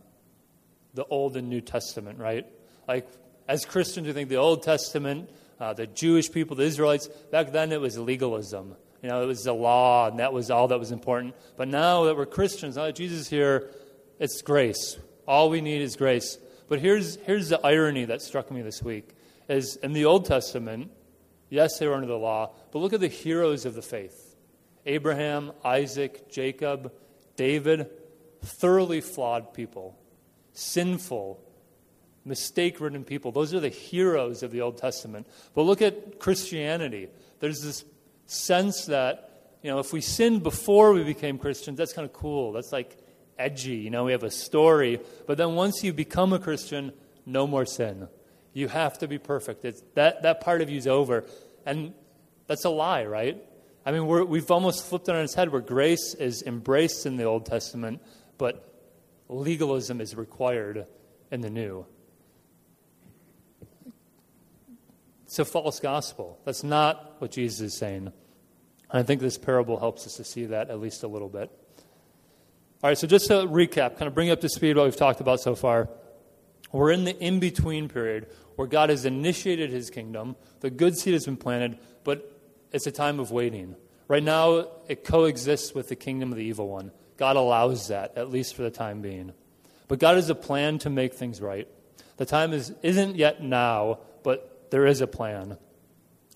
the 0.94 1.04
Old 1.04 1.36
and 1.36 1.50
New 1.50 1.60
Testament, 1.60 2.18
right? 2.18 2.46
Like, 2.88 3.06
as 3.46 3.64
Christians, 3.64 4.06
we 4.06 4.12
think 4.14 4.28
the 4.30 4.36
Old 4.36 4.62
Testament, 4.62 5.28
uh, 5.60 5.74
the 5.74 5.86
Jewish 5.86 6.30
people, 6.32 6.56
the 6.56 6.64
Israelites, 6.64 7.08
back 7.30 7.52
then 7.52 7.70
it 7.72 7.80
was 7.80 7.98
legalism. 7.98 8.76
You 9.02 9.08
know, 9.08 9.22
it 9.22 9.26
was 9.26 9.44
the 9.44 9.52
law, 9.52 10.08
and 10.08 10.20
that 10.20 10.32
was 10.32 10.50
all 10.50 10.68
that 10.68 10.78
was 10.78 10.92
important. 10.92 11.34
But 11.56 11.68
now 11.68 12.04
that 12.04 12.16
we're 12.16 12.26
Christians, 12.26 12.76
now 12.76 12.84
that 12.84 12.94
Jesus 12.94 13.20
is 13.20 13.28
here, 13.28 13.70
it's 14.18 14.40
grace. 14.42 14.98
All 15.26 15.50
we 15.50 15.60
need 15.60 15.82
is 15.82 15.96
grace. 15.96 16.38
But 16.68 16.78
here's, 16.78 17.16
here's 17.16 17.48
the 17.48 17.60
irony 17.66 18.04
that 18.06 18.22
struck 18.22 18.50
me 18.50 18.62
this 18.62 18.82
week 18.82 19.10
is 19.48 19.76
in 19.76 19.92
the 19.92 20.04
Old 20.04 20.24
Testament, 20.24 20.90
yes, 21.50 21.78
they 21.78 21.88
were 21.88 21.94
under 21.94 22.06
the 22.06 22.16
law, 22.16 22.52
but 22.70 22.78
look 22.78 22.92
at 22.92 23.00
the 23.00 23.08
heroes 23.08 23.66
of 23.66 23.74
the 23.74 23.82
faith. 23.82 24.36
Abraham, 24.86 25.52
Isaac, 25.64 26.30
Jacob, 26.30 26.92
David, 27.36 27.90
thoroughly 28.40 29.00
flawed 29.00 29.52
people 29.52 29.98
sinful, 30.52 31.40
mistake 32.24 32.80
ridden 32.80 33.04
people. 33.04 33.32
Those 33.32 33.54
are 33.54 33.60
the 33.60 33.68
heroes 33.68 34.42
of 34.42 34.50
the 34.50 34.60
Old 34.60 34.78
Testament. 34.78 35.26
But 35.54 35.62
look 35.62 35.82
at 35.82 36.18
Christianity. 36.18 37.08
There's 37.40 37.62
this 37.62 37.84
sense 38.26 38.86
that, 38.86 39.56
you 39.62 39.70
know, 39.70 39.78
if 39.78 39.92
we 39.92 40.00
sinned 40.00 40.42
before 40.42 40.92
we 40.92 41.04
became 41.04 41.38
Christians, 41.38 41.78
that's 41.78 41.92
kind 41.92 42.06
of 42.06 42.12
cool. 42.12 42.52
That's 42.52 42.72
like 42.72 42.96
edgy. 43.38 43.76
You 43.76 43.90
know, 43.90 44.04
we 44.04 44.12
have 44.12 44.22
a 44.22 44.30
story. 44.30 45.00
But 45.26 45.38
then 45.38 45.54
once 45.54 45.82
you 45.84 45.92
become 45.92 46.32
a 46.32 46.38
Christian, 46.38 46.92
no 47.26 47.46
more 47.46 47.66
sin. 47.66 48.08
You 48.52 48.68
have 48.68 48.98
to 48.98 49.08
be 49.08 49.18
perfect. 49.18 49.64
It's, 49.64 49.82
that, 49.94 50.22
that 50.22 50.40
part 50.40 50.60
of 50.60 50.70
you 50.70 50.76
is 50.78 50.86
over. 50.86 51.24
And 51.64 51.94
that's 52.46 52.64
a 52.64 52.70
lie, 52.70 53.04
right? 53.04 53.42
I 53.84 53.92
mean, 53.92 54.06
we 54.06 54.38
have 54.38 54.50
almost 54.50 54.86
flipped 54.86 55.08
it 55.08 55.14
on 55.14 55.22
its 55.22 55.34
head 55.34 55.50
where 55.50 55.60
grace 55.60 56.14
is 56.14 56.42
embraced 56.42 57.06
in 57.06 57.16
the 57.16 57.24
Old 57.24 57.46
Testament, 57.46 58.00
but 58.38 58.68
legalism 59.28 60.00
is 60.00 60.14
required 60.14 60.86
in 61.30 61.40
the 61.40 61.50
new. 61.50 61.86
It's 65.32 65.38
a 65.38 65.46
false 65.46 65.80
gospel. 65.80 66.38
That's 66.44 66.62
not 66.62 67.14
what 67.18 67.30
Jesus 67.30 67.60
is 67.62 67.78
saying. 67.78 68.08
And 68.08 68.12
I 69.00 69.02
think 69.02 69.22
this 69.22 69.38
parable 69.38 69.78
helps 69.78 70.06
us 70.06 70.16
to 70.16 70.24
see 70.24 70.44
that 70.44 70.68
at 70.68 70.78
least 70.78 71.04
a 71.04 71.08
little 71.08 71.30
bit. 71.30 71.50
All 72.82 72.90
right, 72.90 72.98
so 72.98 73.06
just 73.06 73.28
to 73.28 73.36
recap, 73.46 73.96
kind 73.96 74.08
of 74.08 74.14
bring 74.14 74.28
up 74.28 74.42
to 74.42 74.50
speed 74.50 74.76
what 74.76 74.84
we've 74.84 74.94
talked 74.94 75.22
about 75.22 75.40
so 75.40 75.54
far. 75.54 75.88
We're 76.70 76.90
in 76.90 77.04
the 77.04 77.18
in 77.18 77.40
between 77.40 77.88
period 77.88 78.26
where 78.56 78.68
God 78.68 78.90
has 78.90 79.06
initiated 79.06 79.70
his 79.70 79.88
kingdom, 79.88 80.36
the 80.60 80.68
good 80.68 80.98
seed 80.98 81.14
has 81.14 81.24
been 81.24 81.38
planted, 81.38 81.78
but 82.04 82.38
it's 82.70 82.86
a 82.86 82.92
time 82.92 83.18
of 83.18 83.30
waiting. 83.30 83.74
Right 84.08 84.22
now, 84.22 84.68
it 84.86 85.02
coexists 85.02 85.74
with 85.74 85.88
the 85.88 85.96
kingdom 85.96 86.30
of 86.30 86.36
the 86.36 86.44
evil 86.44 86.68
one. 86.68 86.92
God 87.16 87.36
allows 87.36 87.88
that, 87.88 88.18
at 88.18 88.28
least 88.28 88.54
for 88.54 88.60
the 88.64 88.70
time 88.70 89.00
being. 89.00 89.32
But 89.88 89.98
God 89.98 90.16
has 90.16 90.28
a 90.28 90.34
plan 90.34 90.78
to 90.80 90.90
make 90.90 91.14
things 91.14 91.40
right. 91.40 91.68
The 92.18 92.26
time 92.26 92.52
is, 92.52 92.74
isn't 92.82 93.16
yet 93.16 93.42
now, 93.42 94.00
but 94.22 94.51
there 94.72 94.86
is 94.86 95.02
a 95.02 95.06
plan. 95.06 95.58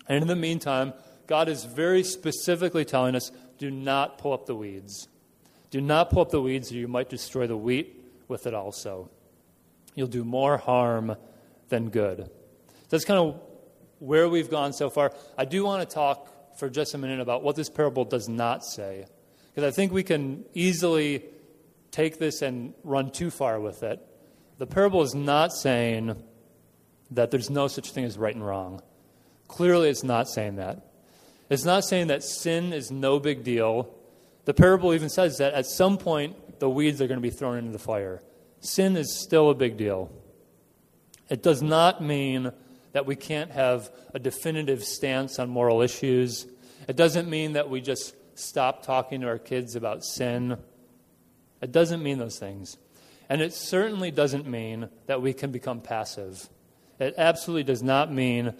And 0.06 0.20
in 0.20 0.28
the 0.28 0.36
meantime, 0.36 0.92
God 1.26 1.48
is 1.48 1.64
very 1.64 2.04
specifically 2.04 2.84
telling 2.84 3.16
us 3.16 3.32
do 3.58 3.70
not 3.70 4.18
pull 4.18 4.34
up 4.34 4.44
the 4.44 4.54
weeds. 4.54 5.08
Do 5.70 5.80
not 5.80 6.10
pull 6.10 6.20
up 6.20 6.30
the 6.30 6.42
weeds, 6.42 6.70
or 6.70 6.74
you 6.74 6.86
might 6.86 7.08
destroy 7.08 7.46
the 7.46 7.56
wheat 7.56 8.04
with 8.28 8.46
it 8.46 8.52
also. 8.52 9.10
You'll 9.94 10.06
do 10.06 10.22
more 10.22 10.58
harm 10.58 11.16
than 11.70 11.88
good. 11.88 12.30
That's 12.90 13.06
kind 13.06 13.18
of 13.18 13.40
where 14.00 14.28
we've 14.28 14.50
gone 14.50 14.74
so 14.74 14.90
far. 14.90 15.14
I 15.38 15.46
do 15.46 15.64
want 15.64 15.88
to 15.88 15.94
talk 15.94 16.58
for 16.58 16.68
just 16.68 16.92
a 16.92 16.98
minute 16.98 17.20
about 17.20 17.42
what 17.42 17.56
this 17.56 17.70
parable 17.70 18.04
does 18.04 18.28
not 18.28 18.66
say. 18.66 19.06
Because 19.54 19.66
I 19.66 19.74
think 19.74 19.92
we 19.92 20.02
can 20.02 20.44
easily 20.52 21.24
take 21.90 22.18
this 22.18 22.42
and 22.42 22.74
run 22.84 23.10
too 23.10 23.30
far 23.30 23.58
with 23.58 23.82
it. 23.82 23.98
The 24.58 24.66
parable 24.66 25.00
is 25.00 25.14
not 25.14 25.54
saying 25.54 26.22
that 27.10 27.30
there's 27.30 27.50
no 27.50 27.68
such 27.68 27.90
thing 27.90 28.04
as 28.04 28.18
right 28.18 28.34
and 28.34 28.46
wrong. 28.46 28.82
Clearly, 29.48 29.88
it's 29.88 30.04
not 30.04 30.28
saying 30.28 30.56
that. 30.56 30.86
It's 31.48 31.64
not 31.64 31.84
saying 31.84 32.08
that 32.08 32.24
sin 32.24 32.72
is 32.72 32.90
no 32.90 33.20
big 33.20 33.44
deal. 33.44 33.94
The 34.44 34.54
parable 34.54 34.94
even 34.94 35.08
says 35.08 35.38
that 35.38 35.54
at 35.54 35.66
some 35.66 35.98
point, 35.98 36.58
the 36.58 36.68
weeds 36.68 37.00
are 37.00 37.06
going 37.06 37.18
to 37.18 37.22
be 37.22 37.30
thrown 37.30 37.58
into 37.58 37.72
the 37.72 37.78
fire. 37.78 38.22
Sin 38.60 38.96
is 38.96 39.20
still 39.20 39.50
a 39.50 39.54
big 39.54 39.76
deal. 39.76 40.10
It 41.28 41.42
does 41.42 41.62
not 41.62 42.02
mean 42.02 42.52
that 42.92 43.06
we 43.06 43.16
can't 43.16 43.50
have 43.50 43.90
a 44.14 44.18
definitive 44.18 44.82
stance 44.82 45.38
on 45.38 45.50
moral 45.50 45.82
issues. 45.82 46.46
It 46.88 46.96
doesn't 46.96 47.28
mean 47.28 47.52
that 47.52 47.68
we 47.68 47.80
just 47.80 48.14
stop 48.38 48.84
talking 48.84 49.20
to 49.20 49.28
our 49.28 49.38
kids 49.38 49.76
about 49.76 50.04
sin. 50.04 50.56
It 51.60 51.72
doesn't 51.72 52.02
mean 52.02 52.18
those 52.18 52.38
things. 52.38 52.76
And 53.28 53.40
it 53.40 53.52
certainly 53.52 54.10
doesn't 54.10 54.46
mean 54.46 54.88
that 55.06 55.20
we 55.20 55.32
can 55.32 55.50
become 55.50 55.80
passive. 55.80 56.48
It 56.98 57.14
absolutely 57.18 57.64
does 57.64 57.82
not 57.82 58.12
mean 58.12 58.54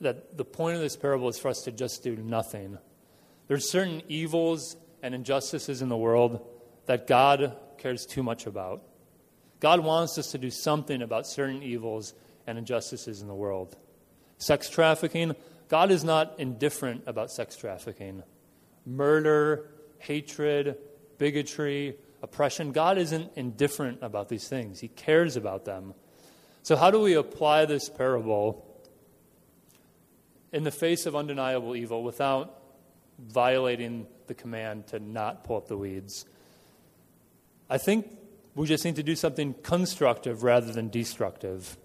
that 0.00 0.36
the 0.36 0.44
point 0.44 0.76
of 0.76 0.82
this 0.82 0.96
parable 0.96 1.28
is 1.28 1.38
for 1.38 1.48
us 1.48 1.62
to 1.62 1.72
just 1.72 2.02
do 2.02 2.16
nothing. 2.16 2.78
There's 3.48 3.70
certain 3.70 4.02
evils 4.08 4.76
and 5.02 5.14
injustices 5.14 5.82
in 5.82 5.88
the 5.88 5.96
world 5.96 6.46
that 6.86 7.06
God 7.06 7.56
cares 7.78 8.06
too 8.06 8.22
much 8.22 8.46
about. 8.46 8.82
God 9.60 9.80
wants 9.80 10.18
us 10.18 10.30
to 10.32 10.38
do 10.38 10.50
something 10.50 11.02
about 11.02 11.26
certain 11.26 11.62
evils 11.62 12.14
and 12.46 12.58
injustices 12.58 13.20
in 13.20 13.28
the 13.28 13.34
world. 13.34 13.76
Sex 14.38 14.70
trafficking, 14.70 15.34
God 15.68 15.90
is 15.90 16.04
not 16.04 16.34
indifferent 16.38 17.02
about 17.06 17.30
sex 17.30 17.56
trafficking. 17.56 18.22
Murder, 18.86 19.68
hatred, 19.98 20.78
bigotry, 21.18 21.96
oppression, 22.22 22.72
God 22.72 22.98
isn't 22.98 23.32
indifferent 23.36 23.98
about 24.00 24.28
these 24.28 24.48
things. 24.48 24.80
He 24.80 24.88
cares 24.88 25.36
about 25.36 25.64
them. 25.64 25.94
So, 26.62 26.76
how 26.76 26.90
do 26.90 27.00
we 27.00 27.14
apply 27.14 27.64
this 27.64 27.88
parable 27.88 28.64
in 30.52 30.64
the 30.64 30.70
face 30.70 31.06
of 31.06 31.16
undeniable 31.16 31.76
evil 31.76 32.02
without 32.02 32.62
violating 33.18 34.06
the 34.26 34.34
command 34.34 34.86
to 34.88 34.98
not 34.98 35.44
pull 35.44 35.56
up 35.56 35.68
the 35.68 35.76
weeds? 35.76 36.26
I 37.70 37.78
think 37.78 38.16
we 38.54 38.66
just 38.66 38.84
need 38.84 38.96
to 38.96 39.02
do 39.02 39.14
something 39.14 39.54
constructive 39.62 40.42
rather 40.42 40.72
than 40.72 40.88
destructive. 40.88 41.76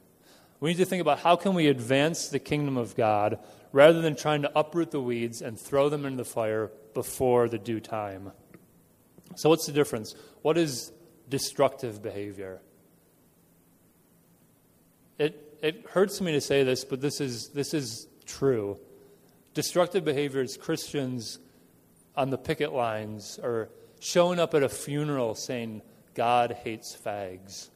We 0.59 0.69
need 0.69 0.77
to 0.77 0.85
think 0.85 1.01
about 1.01 1.19
how 1.19 1.35
can 1.35 1.55
we 1.55 1.67
advance 1.67 2.29
the 2.29 2.39
kingdom 2.39 2.77
of 2.77 2.95
God 2.95 3.39
rather 3.73 4.01
than 4.01 4.15
trying 4.15 4.43
to 4.43 4.57
uproot 4.57 4.91
the 4.91 5.01
weeds 5.01 5.41
and 5.41 5.59
throw 5.59 5.89
them 5.89 6.05
into 6.05 6.17
the 6.17 6.25
fire 6.25 6.71
before 6.93 7.49
the 7.49 7.57
due 7.57 7.79
time. 7.79 8.31
So, 9.35 9.49
what's 9.49 9.65
the 9.65 9.71
difference? 9.71 10.15
What 10.41 10.57
is 10.57 10.91
destructive 11.27 12.01
behavior? 12.01 12.61
It, 15.17 15.57
it 15.61 15.85
hurts 15.89 16.21
me 16.21 16.31
to 16.33 16.41
say 16.41 16.63
this, 16.63 16.83
but 16.85 17.01
this 17.01 17.21
is, 17.21 17.49
this 17.49 17.73
is 17.73 18.07
true. 18.25 18.79
Destructive 19.53 20.03
behavior 20.03 20.41
is 20.41 20.57
Christians 20.57 21.39
on 22.15 22.29
the 22.29 22.37
picket 22.37 22.73
lines 22.73 23.39
or 23.41 23.69
showing 23.99 24.39
up 24.39 24.53
at 24.53 24.63
a 24.63 24.69
funeral 24.69 25.35
saying, 25.35 25.81
God 26.13 26.51
hates 26.63 26.95
fags. 26.95 27.69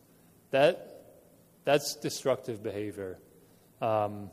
That, 0.52 1.06
that's 1.66 1.96
destructive 1.96 2.64
behavior. 2.64 3.20
Um, 3.82 4.30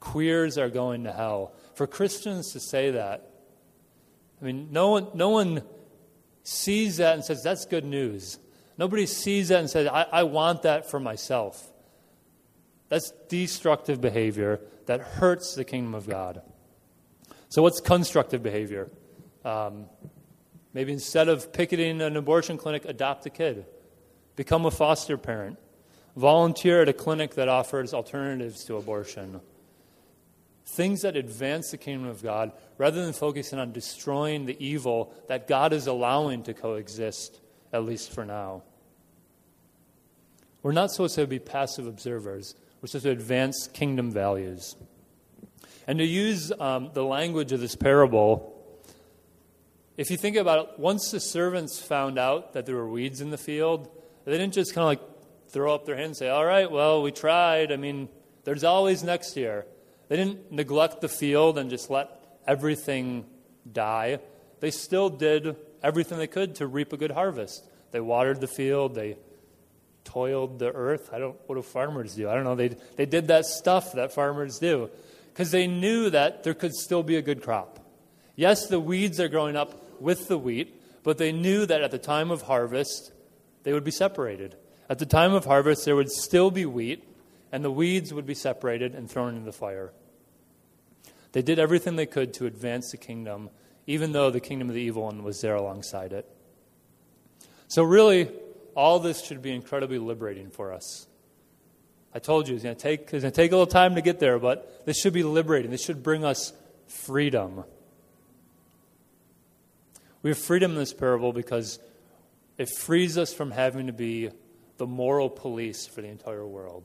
queers 0.00 0.58
are 0.58 0.68
going 0.68 1.04
to 1.04 1.12
hell. 1.12 1.54
For 1.74 1.86
Christians 1.86 2.52
to 2.52 2.60
say 2.60 2.92
that, 2.92 3.30
I 4.40 4.44
mean, 4.44 4.68
no 4.72 4.90
one, 4.90 5.08
no 5.14 5.28
one 5.28 5.62
sees 6.42 6.96
that 6.96 7.14
and 7.14 7.24
says, 7.24 7.42
that's 7.42 7.64
good 7.64 7.84
news. 7.84 8.38
Nobody 8.76 9.06
sees 9.06 9.48
that 9.48 9.60
and 9.60 9.70
says, 9.70 9.86
I, 9.86 10.06
I 10.10 10.22
want 10.24 10.62
that 10.62 10.90
for 10.90 10.98
myself. 10.98 11.71
That's 12.92 13.10
destructive 13.30 14.02
behavior 14.02 14.60
that 14.84 15.00
hurts 15.00 15.54
the 15.54 15.64
kingdom 15.64 15.94
of 15.94 16.06
God. 16.06 16.42
So, 17.48 17.62
what's 17.62 17.80
constructive 17.80 18.42
behavior? 18.42 18.90
Um, 19.46 19.86
maybe 20.74 20.92
instead 20.92 21.28
of 21.28 21.54
picketing 21.54 22.02
an 22.02 22.18
abortion 22.18 22.58
clinic, 22.58 22.84
adopt 22.84 23.24
a 23.24 23.30
kid, 23.30 23.64
become 24.36 24.66
a 24.66 24.70
foster 24.70 25.16
parent, 25.16 25.58
volunteer 26.16 26.82
at 26.82 26.88
a 26.90 26.92
clinic 26.92 27.36
that 27.36 27.48
offers 27.48 27.94
alternatives 27.94 28.62
to 28.64 28.76
abortion 28.76 29.40
things 30.66 31.00
that 31.00 31.16
advance 31.16 31.70
the 31.70 31.78
kingdom 31.78 32.06
of 32.06 32.22
God 32.22 32.52
rather 32.76 33.02
than 33.02 33.14
focusing 33.14 33.58
on 33.58 33.72
destroying 33.72 34.44
the 34.44 34.56
evil 34.62 35.14
that 35.28 35.48
God 35.48 35.72
is 35.72 35.86
allowing 35.86 36.42
to 36.42 36.52
coexist, 36.52 37.40
at 37.72 37.84
least 37.84 38.12
for 38.12 38.26
now. 38.26 38.62
We're 40.62 40.72
not 40.72 40.90
supposed 40.90 41.16
to 41.16 41.26
be 41.26 41.38
passive 41.38 41.86
observers, 41.86 42.54
we're 42.82 42.88
supposed 42.88 43.04
to 43.04 43.10
advance 43.10 43.68
kingdom 43.72 44.10
values. 44.10 44.74
And 45.86 46.00
to 46.00 46.04
use 46.04 46.50
um, 46.58 46.90
the 46.92 47.04
language 47.04 47.52
of 47.52 47.60
this 47.60 47.76
parable, 47.76 48.52
if 49.96 50.10
you 50.10 50.16
think 50.16 50.36
about 50.36 50.58
it, 50.58 50.78
once 50.78 51.12
the 51.12 51.20
servants 51.20 51.80
found 51.80 52.18
out 52.18 52.54
that 52.54 52.66
there 52.66 52.74
were 52.74 52.88
weeds 52.88 53.20
in 53.20 53.30
the 53.30 53.38
field, 53.38 53.88
they 54.24 54.32
didn't 54.32 54.54
just 54.54 54.74
kind 54.74 54.82
of 54.82 54.88
like 54.88 55.00
throw 55.50 55.72
up 55.72 55.86
their 55.86 55.96
hands 55.96 56.08
and 56.08 56.16
say, 56.16 56.28
All 56.28 56.44
right, 56.44 56.68
well, 56.68 57.02
we 57.02 57.12
tried. 57.12 57.70
I 57.70 57.76
mean, 57.76 58.08
there's 58.42 58.64
always 58.64 59.04
next 59.04 59.36
year. 59.36 59.64
They 60.08 60.16
didn't 60.16 60.50
neglect 60.50 61.00
the 61.00 61.08
field 61.08 61.58
and 61.58 61.70
just 61.70 61.88
let 61.88 62.10
everything 62.48 63.26
die. 63.70 64.18
They 64.58 64.72
still 64.72 65.08
did 65.08 65.54
everything 65.84 66.18
they 66.18 66.26
could 66.26 66.56
to 66.56 66.66
reap 66.66 66.92
a 66.92 66.96
good 66.96 67.12
harvest. 67.12 67.64
They 67.92 68.00
watered 68.00 68.40
the 68.40 68.48
field, 68.48 68.96
they 68.96 69.18
toiled 70.12 70.58
the 70.58 70.70
earth. 70.72 71.10
I 71.12 71.18
don't 71.18 71.36
what 71.46 71.56
do 71.56 71.62
farmers 71.62 72.14
do? 72.14 72.28
I 72.28 72.34
don't 72.34 72.44
know. 72.44 72.54
They 72.54 72.68
they 72.96 73.06
did 73.06 73.28
that 73.28 73.46
stuff 73.46 73.92
that 73.92 74.12
farmers 74.12 74.58
do 74.58 74.90
because 75.32 75.50
they 75.50 75.66
knew 75.66 76.10
that 76.10 76.44
there 76.44 76.54
could 76.54 76.74
still 76.74 77.02
be 77.02 77.16
a 77.16 77.22
good 77.22 77.42
crop. 77.42 77.78
Yes, 78.36 78.66
the 78.66 78.80
weeds 78.80 79.18
are 79.20 79.28
growing 79.28 79.56
up 79.56 80.00
with 80.00 80.28
the 80.28 80.38
wheat, 80.38 80.80
but 81.02 81.18
they 81.18 81.32
knew 81.32 81.64
that 81.66 81.82
at 81.82 81.90
the 81.90 81.98
time 81.98 82.30
of 82.30 82.42
harvest 82.42 83.12
they 83.62 83.72
would 83.72 83.84
be 83.84 83.90
separated. 83.90 84.56
At 84.88 84.98
the 84.98 85.06
time 85.06 85.32
of 85.32 85.44
harvest 85.44 85.84
there 85.84 85.96
would 85.96 86.10
still 86.10 86.50
be 86.50 86.66
wheat 86.66 87.04
and 87.50 87.64
the 87.64 87.70
weeds 87.70 88.12
would 88.12 88.26
be 88.26 88.34
separated 88.34 88.94
and 88.94 89.10
thrown 89.10 89.34
into 89.34 89.44
the 89.44 89.52
fire. 89.52 89.92
They 91.32 91.42
did 91.42 91.58
everything 91.58 91.96
they 91.96 92.06
could 92.06 92.34
to 92.34 92.46
advance 92.46 92.90
the 92.90 92.98
kingdom, 92.98 93.50
even 93.86 94.12
though 94.12 94.30
the 94.30 94.40
kingdom 94.40 94.68
of 94.68 94.74
the 94.74 94.82
evil 94.82 95.04
one 95.04 95.22
was 95.22 95.40
there 95.40 95.54
alongside 95.54 96.12
it. 96.12 96.28
So, 97.68 97.82
really, 97.82 98.30
all 98.74 98.98
this 98.98 99.24
should 99.24 99.42
be 99.42 99.54
incredibly 99.54 99.98
liberating 99.98 100.50
for 100.50 100.72
us. 100.72 101.06
I 102.14 102.18
told 102.18 102.48
you 102.48 102.54
it's 102.54 102.64
going 102.64 102.76
to 102.76 102.80
take, 102.80 103.00
it's 103.02 103.10
going 103.10 103.22
to 103.22 103.30
take 103.30 103.52
a 103.52 103.54
little 103.54 103.66
time 103.66 103.94
to 103.94 104.02
get 104.02 104.20
there, 104.20 104.38
but 104.38 104.84
this 104.84 104.98
should 105.00 105.14
be 105.14 105.22
liberating. 105.22 105.70
This 105.70 105.84
should 105.84 106.02
bring 106.02 106.24
us 106.24 106.52
freedom. 106.86 107.64
We 110.22 110.30
have 110.30 110.38
freedom 110.38 110.72
in 110.72 110.78
this 110.78 110.92
parable 110.92 111.32
because 111.32 111.78
it 112.58 112.68
frees 112.68 113.16
us 113.16 113.32
from 113.32 113.50
having 113.50 113.86
to 113.86 113.92
be 113.92 114.30
the 114.76 114.86
moral 114.86 115.30
police 115.30 115.86
for 115.86 116.02
the 116.02 116.08
entire 116.08 116.46
world. 116.46 116.84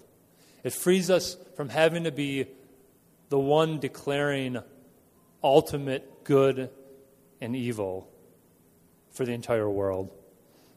It 0.63 0.73
frees 0.73 1.09
us 1.09 1.37
from 1.55 1.69
having 1.69 2.05
to 2.05 2.11
be 2.11 2.47
the 3.29 3.39
one 3.39 3.79
declaring 3.79 4.57
ultimate 5.43 6.23
good 6.23 6.69
and 7.41 7.55
evil 7.55 8.09
for 9.11 9.25
the 9.25 9.33
entire 9.33 9.69
world. 9.69 10.09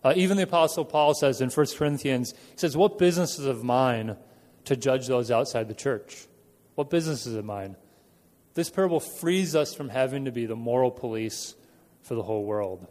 Uh, 0.03 0.15
even 0.17 0.37
the 0.37 0.45
Apostle 0.45 0.85
Paul 0.85 1.15
says 1.15 1.41
in 1.41 1.51
1 1.51 1.67
Corinthians, 1.77 2.33
he 2.33 2.57
says, 2.57 2.77
What 2.77 2.99
business 2.99 3.39
is 3.39 3.47
of 3.47 3.63
mine 3.63 4.17
to 4.65 4.77
judge 4.77 5.07
those 5.07 5.31
outside 5.31 5.69
the 5.69 5.75
church? 5.75 6.27
What 6.75 6.91
business 6.91 7.27
is 7.27 7.35
of 7.35 7.45
mine? 7.45 7.77
This 8.55 8.71
parable 8.71 9.01
frees 9.01 9.55
us 9.55 9.75
from 9.75 9.91
having 9.91 10.25
to 10.25 10.33
be 10.33 10.47
the 10.47 10.57
moral 10.57 10.91
police 10.91 11.55
for 12.03 12.15
the 12.15 12.23
whole 12.23 12.45
world. 12.45 12.87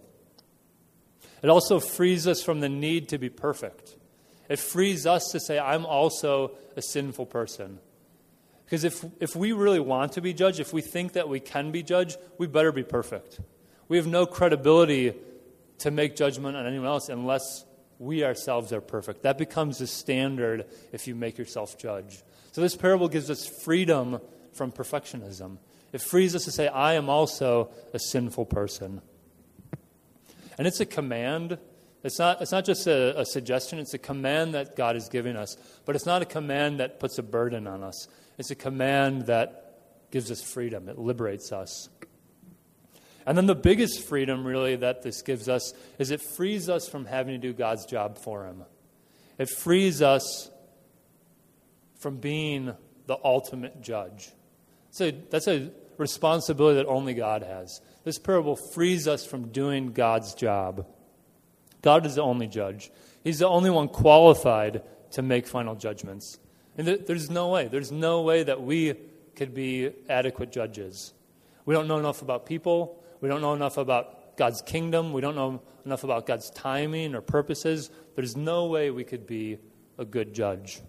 It 1.41 1.49
also 1.49 1.79
frees 1.79 2.27
us 2.27 2.43
from 2.43 2.59
the 2.59 2.69
need 2.69 3.09
to 3.09 3.17
be 3.17 3.29
perfect. 3.29 3.95
It 4.47 4.59
frees 4.59 5.05
us 5.05 5.29
to 5.31 5.39
say, 5.39 5.57
I'm 5.59 5.85
also 5.85 6.51
a 6.75 6.81
sinful 6.81 7.27
person. 7.27 7.79
Because 8.65 8.83
if, 8.83 9.03
if 9.19 9.35
we 9.35 9.51
really 9.51 9.79
want 9.79 10.13
to 10.13 10.21
be 10.21 10.33
judged, 10.33 10.59
if 10.59 10.73
we 10.73 10.81
think 10.81 11.13
that 11.13 11.27
we 11.27 11.39
can 11.39 11.71
be 11.71 11.81
judged, 11.81 12.17
we 12.37 12.45
better 12.45 12.71
be 12.71 12.83
perfect. 12.83 13.39
We 13.87 13.97
have 13.97 14.05
no 14.05 14.25
credibility 14.25 15.15
to 15.79 15.91
make 15.91 16.15
judgment 16.15 16.55
on 16.55 16.65
anyone 16.65 16.87
else 16.87 17.09
unless 17.09 17.65
we 17.99 18.23
ourselves 18.23 18.71
are 18.71 18.81
perfect. 18.81 19.23
That 19.23 19.37
becomes 19.37 19.77
the 19.79 19.87
standard 19.87 20.65
if 20.91 21.07
you 21.07 21.15
make 21.15 21.37
yourself 21.37 21.77
judge. 21.77 22.23
So 22.51 22.61
this 22.61 22.75
parable 22.75 23.09
gives 23.09 23.29
us 23.29 23.45
freedom 23.45 24.19
from 24.53 24.71
perfectionism. 24.71 25.57
It 25.91 26.01
frees 26.01 26.35
us 26.35 26.45
to 26.45 26.51
say, 26.51 26.67
I 26.67 26.93
am 26.93 27.09
also 27.09 27.71
a 27.93 27.99
sinful 27.99 28.45
person. 28.45 29.01
And 30.57 30.67
it's 30.67 30.79
a 30.79 30.85
command. 30.85 31.57
It's 32.03 32.19
not, 32.19 32.41
it's 32.41 32.51
not 32.51 32.65
just 32.65 32.87
a, 32.87 33.19
a 33.19 33.25
suggestion, 33.25 33.79
it's 33.79 33.93
a 33.93 33.99
command 33.99 34.53
that 34.53 34.75
God 34.75 34.95
is 34.95 35.09
giving 35.09 35.35
us. 35.35 35.57
But 35.85 35.95
it's 35.95 36.05
not 36.05 36.21
a 36.21 36.25
command 36.25 36.79
that 36.79 36.99
puts 36.99 37.17
a 37.17 37.23
burden 37.23 37.67
on 37.67 37.83
us. 37.83 38.07
It's 38.37 38.51
a 38.51 38.55
command 38.55 39.27
that 39.27 39.65
gives 40.11 40.31
us 40.31 40.41
freedom, 40.41 40.89
it 40.89 40.97
liberates 40.97 41.51
us. 41.51 41.89
And 43.29 43.37
then 43.37 43.45
the 43.45 43.53
biggest 43.53 44.07
freedom, 44.07 44.43
really, 44.43 44.75
that 44.77 45.03
this 45.03 45.21
gives 45.21 45.47
us 45.47 45.71
is 45.99 46.09
it 46.09 46.19
frees 46.19 46.67
us 46.67 46.89
from 46.89 47.05
having 47.05 47.39
to 47.39 47.47
do 47.47 47.53
God's 47.53 47.85
job 47.85 48.17
for 48.17 48.43
Him. 48.43 48.63
It 49.37 49.51
frees 49.51 50.01
us 50.01 50.49
from 51.99 52.17
being 52.17 52.73
the 53.05 53.17
ultimate 53.23 53.83
judge. 53.83 54.31
So 54.89 55.11
that's 55.11 55.47
a 55.47 55.69
responsibility 55.99 56.77
that 56.77 56.87
only 56.87 57.13
God 57.13 57.43
has. 57.43 57.81
This 58.03 58.17
parable 58.17 58.55
frees 58.73 59.07
us 59.07 59.27
from 59.27 59.49
doing 59.49 59.91
God's 59.91 60.33
job. 60.33 60.87
God 61.83 62.07
is 62.07 62.15
the 62.15 62.23
only 62.23 62.47
judge, 62.47 62.89
He's 63.23 63.37
the 63.37 63.47
only 63.47 63.69
one 63.69 63.89
qualified 63.89 64.81
to 65.11 65.21
make 65.21 65.45
final 65.45 65.75
judgments. 65.75 66.39
And 66.79 66.87
there's 66.87 67.29
no 67.29 67.49
way. 67.49 67.67
There's 67.67 67.91
no 67.91 68.23
way 68.23 68.41
that 68.41 68.63
we 68.63 68.95
could 69.35 69.53
be 69.53 69.91
adequate 70.09 70.51
judges. 70.51 71.13
We 71.65 71.75
don't 71.75 71.87
know 71.87 71.99
enough 71.99 72.23
about 72.23 72.47
people. 72.47 72.95
We 73.21 73.29
don't 73.29 73.41
know 73.41 73.53
enough 73.53 73.77
about 73.77 74.37
God's 74.37 74.61
kingdom. 74.61 75.13
We 75.13 75.21
don't 75.21 75.35
know 75.35 75.61
enough 75.85 76.03
about 76.03 76.25
God's 76.25 76.49
timing 76.49 77.15
or 77.15 77.21
purposes. 77.21 77.89
There's 78.15 78.37
no 78.37 78.67
way 78.67 78.91
we 78.91 79.03
could 79.03 79.27
be 79.27 79.57
a 79.97 80.05
good 80.05 80.33
judge. 80.33 80.81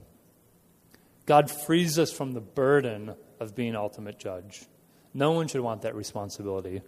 God 1.27 1.51
frees 1.51 1.99
us 1.99 2.13
from 2.13 2.33
the 2.33 2.41
burden 2.41 3.15
of 3.39 3.55
being 3.55 3.77
ultimate 3.77 4.19
judge. 4.19 4.65
No 5.13 5.33
one 5.33 5.49
should 5.49 5.61
want 5.61 5.83
that 5.83 5.95
responsibility. 5.95 6.83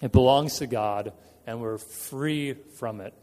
It 0.00 0.12
belongs 0.12 0.58
to 0.58 0.66
God, 0.66 1.12
and 1.46 1.60
we're 1.60 1.78
free 1.78 2.54
from 2.78 3.00
it. 3.00 3.14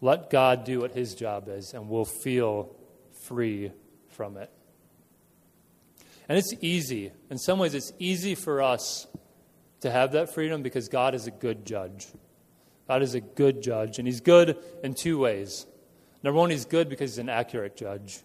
Let 0.00 0.30
God 0.30 0.64
do 0.64 0.80
what 0.80 0.92
his 0.92 1.14
job 1.14 1.48
is, 1.48 1.74
and 1.74 1.88
we'll 1.88 2.04
feel 2.04 2.74
free 3.22 3.70
from 4.08 4.36
it. 4.36 4.50
And 6.32 6.38
it's 6.38 6.54
easy. 6.62 7.12
In 7.28 7.36
some 7.36 7.58
ways, 7.58 7.74
it's 7.74 7.92
easy 7.98 8.34
for 8.34 8.62
us 8.62 9.06
to 9.80 9.90
have 9.90 10.12
that 10.12 10.32
freedom 10.32 10.62
because 10.62 10.88
God 10.88 11.14
is 11.14 11.26
a 11.26 11.30
good 11.30 11.66
judge. 11.66 12.06
God 12.88 13.02
is 13.02 13.14
a 13.14 13.20
good 13.20 13.62
judge, 13.62 13.98
and 13.98 14.08
He's 14.08 14.22
good 14.22 14.56
in 14.82 14.94
two 14.94 15.18
ways. 15.18 15.66
Number 16.22 16.40
one, 16.40 16.48
He's 16.48 16.64
good 16.64 16.88
because 16.88 17.10
He's 17.10 17.18
an 17.18 17.28
accurate 17.28 17.76
judge. 17.76 18.20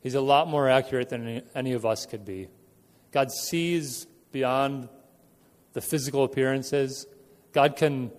He's 0.00 0.14
a 0.14 0.20
lot 0.20 0.46
more 0.46 0.70
accurate 0.70 1.08
than 1.08 1.42
any, 1.52 1.72
of 1.72 1.84
us 1.84 2.06
could 2.06 2.24
be. 2.24 2.46
God 3.10 3.32
sees 3.32 4.06
beyond 4.30 4.88
the 5.72 5.80
physical 5.80 6.22
appearances. 6.22 7.04
God 7.50 7.74
can 7.74 8.12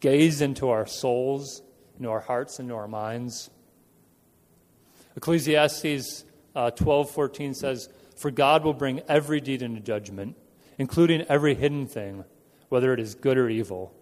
gaze 0.00 0.40
into 0.40 0.70
our 0.70 0.86
souls, 0.86 1.60
into 1.98 2.08
our 2.08 2.20
hearts, 2.20 2.58
into 2.58 2.74
our 2.74 2.88
minds. 2.88 3.50
Ecclesiastes 5.14 6.24
uh, 6.56 6.70
12:14 6.70 7.54
says, 7.54 7.90
"For 8.14 8.30
God 8.30 8.64
will 8.64 8.74
bring 8.74 9.00
every 9.08 9.40
deed 9.40 9.62
into 9.62 9.80
judgment, 9.80 10.36
including 10.78 11.22
every 11.22 11.54
hidden 11.54 11.86
thing, 11.86 12.24
whether 12.68 12.92
it 12.92 13.00
is 13.00 13.14
good 13.14 13.38
or 13.38 13.48
evil." 13.48 13.92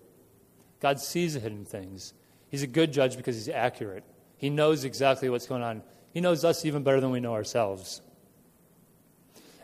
God 0.81 1.01
sees 1.01 1.35
the 1.35 1.41
hidden 1.41 1.65
things. 1.65 2.13
He's 2.49 2.63
a 2.63 2.67
good 2.67 2.93
judge 2.93 3.17
because 3.17 3.37
he's 3.37 3.49
accurate. 3.49 4.05
He 4.37 4.51
knows 4.51 4.85
exactly 4.85 5.31
what's 5.31 5.47
going 5.47 5.63
on. 5.63 5.83
He 6.13 6.21
knows 6.21 6.45
us 6.45 6.65
even 6.65 6.83
better 6.83 7.01
than 7.01 7.11
we 7.11 7.21
know 7.21 7.35
ourselves. 7.35 8.03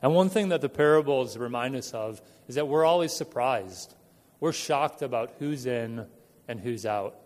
And 0.01 0.15
one 0.15 0.29
thing 0.29 0.51
that 0.51 0.61
the 0.61 0.69
parables 0.69 1.37
remind 1.37 1.75
us 1.75 1.93
of 1.93 2.23
is 2.47 2.55
that 2.55 2.69
we're 2.69 2.85
always 2.85 3.13
surprised. 3.13 3.95
We're 4.41 4.53
shocked 4.53 5.03
about 5.03 5.35
who's 5.39 5.67
in 5.67 6.07
and 6.47 6.61
who's 6.61 6.87
out. 6.87 7.17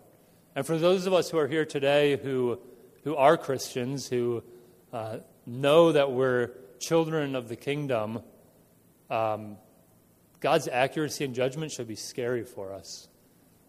And 0.55 0.65
for 0.65 0.77
those 0.77 1.05
of 1.05 1.13
us 1.13 1.29
who 1.29 1.37
are 1.37 1.47
here 1.47 1.65
today 1.65 2.17
who, 2.17 2.59
who 3.03 3.15
are 3.15 3.37
Christians, 3.37 4.07
who 4.07 4.43
uh, 4.91 5.19
know 5.45 5.91
that 5.91 6.11
we're 6.11 6.51
children 6.79 7.35
of 7.35 7.49
the 7.49 7.55
kingdom, 7.55 8.21
um, 9.09 9.57
God's 10.39 10.67
accuracy 10.67 11.25
and 11.25 11.33
judgment 11.33 11.71
should 11.71 11.87
be 11.87 11.95
scary 11.95 12.43
for 12.43 12.73
us. 12.73 13.07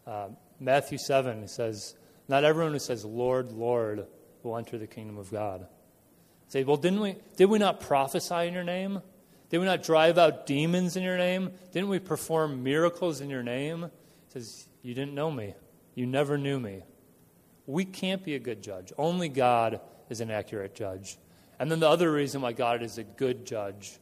Uh, 0.06 0.28
Matthew 0.60 0.98
7 0.98 1.48
says, 1.48 1.94
Not 2.28 2.44
everyone 2.44 2.72
who 2.72 2.78
says, 2.78 3.04
Lord, 3.04 3.52
Lord, 3.52 4.06
will 4.42 4.56
enter 4.56 4.78
the 4.78 4.86
kingdom 4.86 5.18
of 5.18 5.30
God. 5.30 5.66
Say, 6.48 6.64
well, 6.64 6.76
didn't 6.76 7.00
we, 7.00 7.16
did 7.36 7.46
we 7.46 7.58
not 7.58 7.80
prophesy 7.80 8.46
in 8.46 8.54
your 8.54 8.64
name? 8.64 9.00
Did 9.50 9.58
we 9.58 9.66
not 9.66 9.82
drive 9.82 10.18
out 10.18 10.46
demons 10.46 10.96
in 10.96 11.02
your 11.02 11.16
name? 11.16 11.52
Didn't 11.72 11.88
we 11.88 11.98
perform 11.98 12.62
miracles 12.62 13.20
in 13.20 13.30
your 13.30 13.42
name? 13.42 13.82
He 13.82 14.32
says, 14.32 14.66
You 14.82 14.94
didn't 14.94 15.14
know 15.14 15.30
me. 15.30 15.54
You 15.94 16.06
never 16.06 16.36
knew 16.38 16.58
me. 16.58 16.82
We 17.66 17.84
can't 17.84 18.24
be 18.24 18.34
a 18.34 18.38
good 18.38 18.62
judge. 18.62 18.92
Only 18.98 19.28
God 19.28 19.80
is 20.10 20.20
an 20.20 20.30
accurate 20.30 20.74
judge. 20.74 21.18
And 21.58 21.70
then 21.70 21.80
the 21.80 21.88
other 21.88 22.10
reason 22.10 22.40
why 22.40 22.52
God 22.52 22.82
is 22.82 22.98
a 22.98 23.04
good 23.04 23.46
judge, 23.46 23.98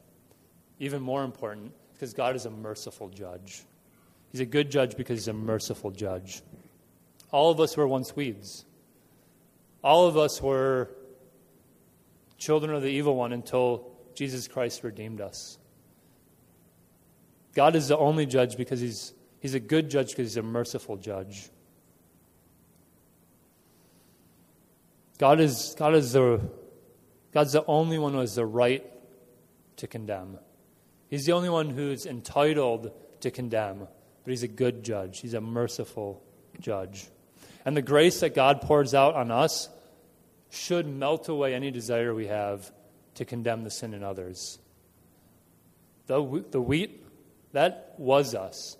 even 0.78 1.02
more 1.02 1.24
important, 1.24 1.72
because 1.92 2.14
God 2.14 2.34
is 2.36 2.46
a 2.46 2.50
merciful 2.50 3.08
judge. 3.08 3.64
He's 4.30 4.40
a 4.40 4.46
good 4.46 4.70
judge 4.70 4.96
because 4.96 5.18
he's 5.18 5.28
a 5.28 5.34
merciful 5.34 5.90
judge. 5.90 6.42
All 7.30 7.50
of 7.50 7.60
us 7.60 7.76
were 7.76 7.86
once 7.86 8.16
weeds. 8.16 8.64
All 9.84 10.06
of 10.06 10.16
us 10.16 10.40
were 10.40 10.90
children 12.38 12.74
of 12.74 12.82
the 12.82 12.88
evil 12.88 13.14
one 13.14 13.32
until 13.32 13.90
Jesus 14.14 14.48
Christ 14.48 14.82
redeemed 14.84 15.20
us. 15.20 15.58
God 17.54 17.76
is 17.76 17.88
the 17.88 17.98
only 17.98 18.26
judge 18.26 18.56
because 18.56 18.80
he's, 18.80 19.12
he's 19.40 19.54
a 19.54 19.60
good 19.60 19.90
judge 19.90 20.08
because 20.08 20.28
he's 20.28 20.36
a 20.38 20.42
merciful 20.42 20.96
judge. 20.96 21.50
God 25.18 25.40
is, 25.40 25.74
God 25.78 25.94
is 25.94 26.12
the, 26.12 26.40
God's 27.32 27.52
the 27.52 27.64
only 27.66 27.98
one 27.98 28.12
who 28.12 28.20
has 28.20 28.34
the 28.34 28.46
right 28.46 28.84
to 29.76 29.86
condemn. 29.86 30.38
He's 31.08 31.26
the 31.26 31.32
only 31.32 31.48
one 31.48 31.70
who's 31.70 32.06
entitled 32.06 32.92
to 33.20 33.30
condemn, 33.30 33.80
but 33.80 34.30
he's 34.30 34.42
a 34.42 34.48
good 34.48 34.84
judge. 34.84 35.20
He's 35.20 35.34
a 35.34 35.40
merciful 35.40 36.22
judge. 36.60 37.06
And 37.64 37.76
the 37.76 37.82
grace 37.82 38.20
that 38.20 38.34
God 38.34 38.60
pours 38.60 38.94
out 38.94 39.14
on 39.14 39.30
us 39.30 39.68
should 40.50 40.86
melt 40.86 41.28
away 41.28 41.54
any 41.54 41.70
desire 41.70 42.14
we 42.14 42.26
have 42.26 42.70
to 43.14 43.24
condemn 43.24 43.64
the 43.64 43.70
sin 43.70 43.94
in 43.94 44.02
others. 44.02 44.58
The, 46.06 46.44
the 46.50 46.60
wheat, 46.60 47.04
that 47.52 47.94
was 47.98 48.34
us. 48.34 48.76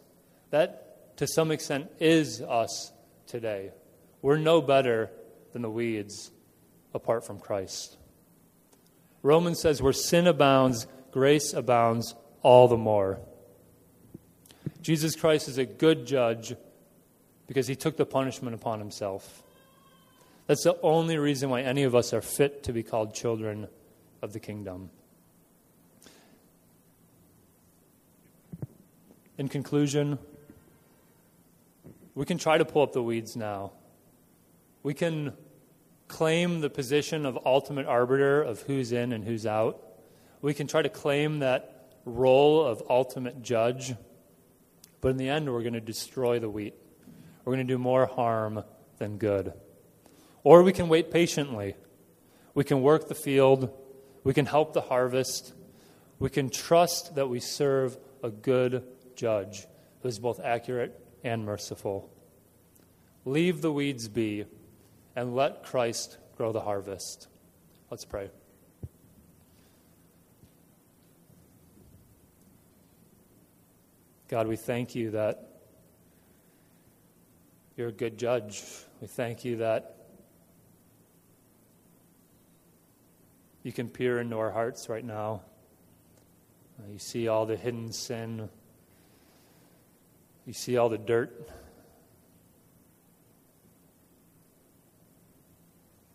That, 0.50 1.16
to 1.18 1.26
some 1.26 1.50
extent, 1.50 1.90
is 2.00 2.42
us 2.42 2.92
today. 3.26 3.70
We're 4.20 4.38
no 4.38 4.60
better 4.60 5.10
than 5.52 5.62
the 5.62 5.70
weeds 5.70 6.30
apart 6.94 7.26
from 7.26 7.38
Christ. 7.38 7.96
Romans 9.22 9.61
says, 9.61 9.80
where 9.80 9.92
sin 9.92 10.26
abounds, 10.26 10.87
grace 11.11 11.52
abounds 11.52 12.14
all 12.42 12.68
the 12.68 12.76
more. 12.76 13.20
Jesus 14.82 15.14
Christ 15.14 15.48
is 15.48 15.58
a 15.58 15.64
good 15.64 16.06
judge 16.06 16.54
because 17.46 17.68
he 17.68 17.76
took 17.76 17.96
the 17.96 18.06
punishment 18.06 18.54
upon 18.54 18.80
himself. 18.80 19.42
That's 20.46 20.64
the 20.64 20.76
only 20.82 21.18
reason 21.18 21.50
why 21.50 21.62
any 21.62 21.85
of 21.85 21.94
us 21.94 22.12
are 22.12 22.20
fit 22.20 22.64
to 22.64 22.72
be 22.72 22.82
called 22.82 23.14
children 23.14 23.68
of 24.22 24.32
the 24.32 24.40
kingdom. 24.40 24.90
In 29.38 29.48
conclusion, 29.48 30.18
we 32.14 32.24
can 32.24 32.38
try 32.38 32.58
to 32.58 32.64
pull 32.64 32.82
up 32.82 32.92
the 32.92 33.02
weeds 33.02 33.37
now. 33.37 33.72
We 34.82 34.94
can 34.94 35.32
claim 36.12 36.61
the 36.61 36.70
position 36.70 37.27
of 37.27 37.38
ultimate 37.44 37.87
arbiter 37.87 38.42
of 38.42 38.62
who's 38.62 38.92
in 38.92 39.12
and 39.12 39.25
who's 39.25 39.46
out. 39.46 39.83
We 40.40 40.55
can 40.55 40.66
try 40.66 40.83
to 40.83 40.88
claim 40.88 41.40
that 41.40 41.90
role 42.05 42.64
of 42.64 42.83
ultimate 42.88 43.42
judge. 43.42 43.94
But 45.01 45.09
in 45.09 45.16
the 45.16 45.29
end, 45.29 45.53
we're 45.53 45.62
going 45.62 45.72
to 45.72 45.81
destroy 45.81 46.38
the 46.38 46.48
wheat. 46.48 46.75
We're 47.44 47.55
going 47.55 47.66
to 47.66 47.72
do 47.72 47.79
more 47.79 48.07
harm 48.07 48.62
than 48.98 49.18
good. 49.18 49.53
Or 50.44 50.62
we 50.62 50.72
can 50.72 50.88
wait 50.88 51.11
patiently. 51.11 51.75
We 52.55 52.64
can 52.64 52.83
work 52.83 53.09
the 53.09 53.14
field 53.14 53.70
we 54.25 54.35
can 54.35 54.46
help 54.46 54.72
the 54.72 54.81
harvest. 54.81 55.53
We 56.18 56.31
can 56.31 56.51
trust 56.51 57.16
that 57.16 57.29
we 57.29 57.40
serve 57.40 57.98
a 58.22 58.31
good 58.31 58.85
judge 59.16 59.66
who 60.01 60.09
is 60.09 60.18
both 60.18 60.40
accurate 60.40 60.98
and 61.25 61.44
merciful. 61.44 62.11
Leave 63.25 63.62
the 63.62 63.72
weeds 63.72 64.09
be 64.09 64.44
and 65.14 65.35
let 65.35 65.64
Christ 65.64 66.18
grow 66.37 66.53
the 66.53 66.61
harvest. 66.61 67.29
Let's 67.90 68.05
pray. 68.05 68.31
God, 74.29 74.46
we 74.46 74.57
thank 74.57 74.94
you 74.94 75.11
that 75.11 75.48
you're 77.77 77.88
a 77.88 77.92
good 77.92 78.18
judge. 78.18 78.62
We 79.01 79.07
thank 79.07 79.44
you 79.44 79.57
that 79.57 80.03
You 83.62 83.72
can 83.72 83.88
peer 83.88 84.20
into 84.20 84.38
our 84.38 84.51
hearts 84.51 84.88
right 84.88 85.05
now. 85.05 85.42
You 86.90 86.98
see 86.98 87.29
all 87.29 87.46
the 87.46 87.57
hidden 87.57 87.92
sin. 87.92 88.48
You 90.46 90.53
see 90.53 90.77
all 90.77 90.88
the 90.88 90.98
dirt. 90.98 91.48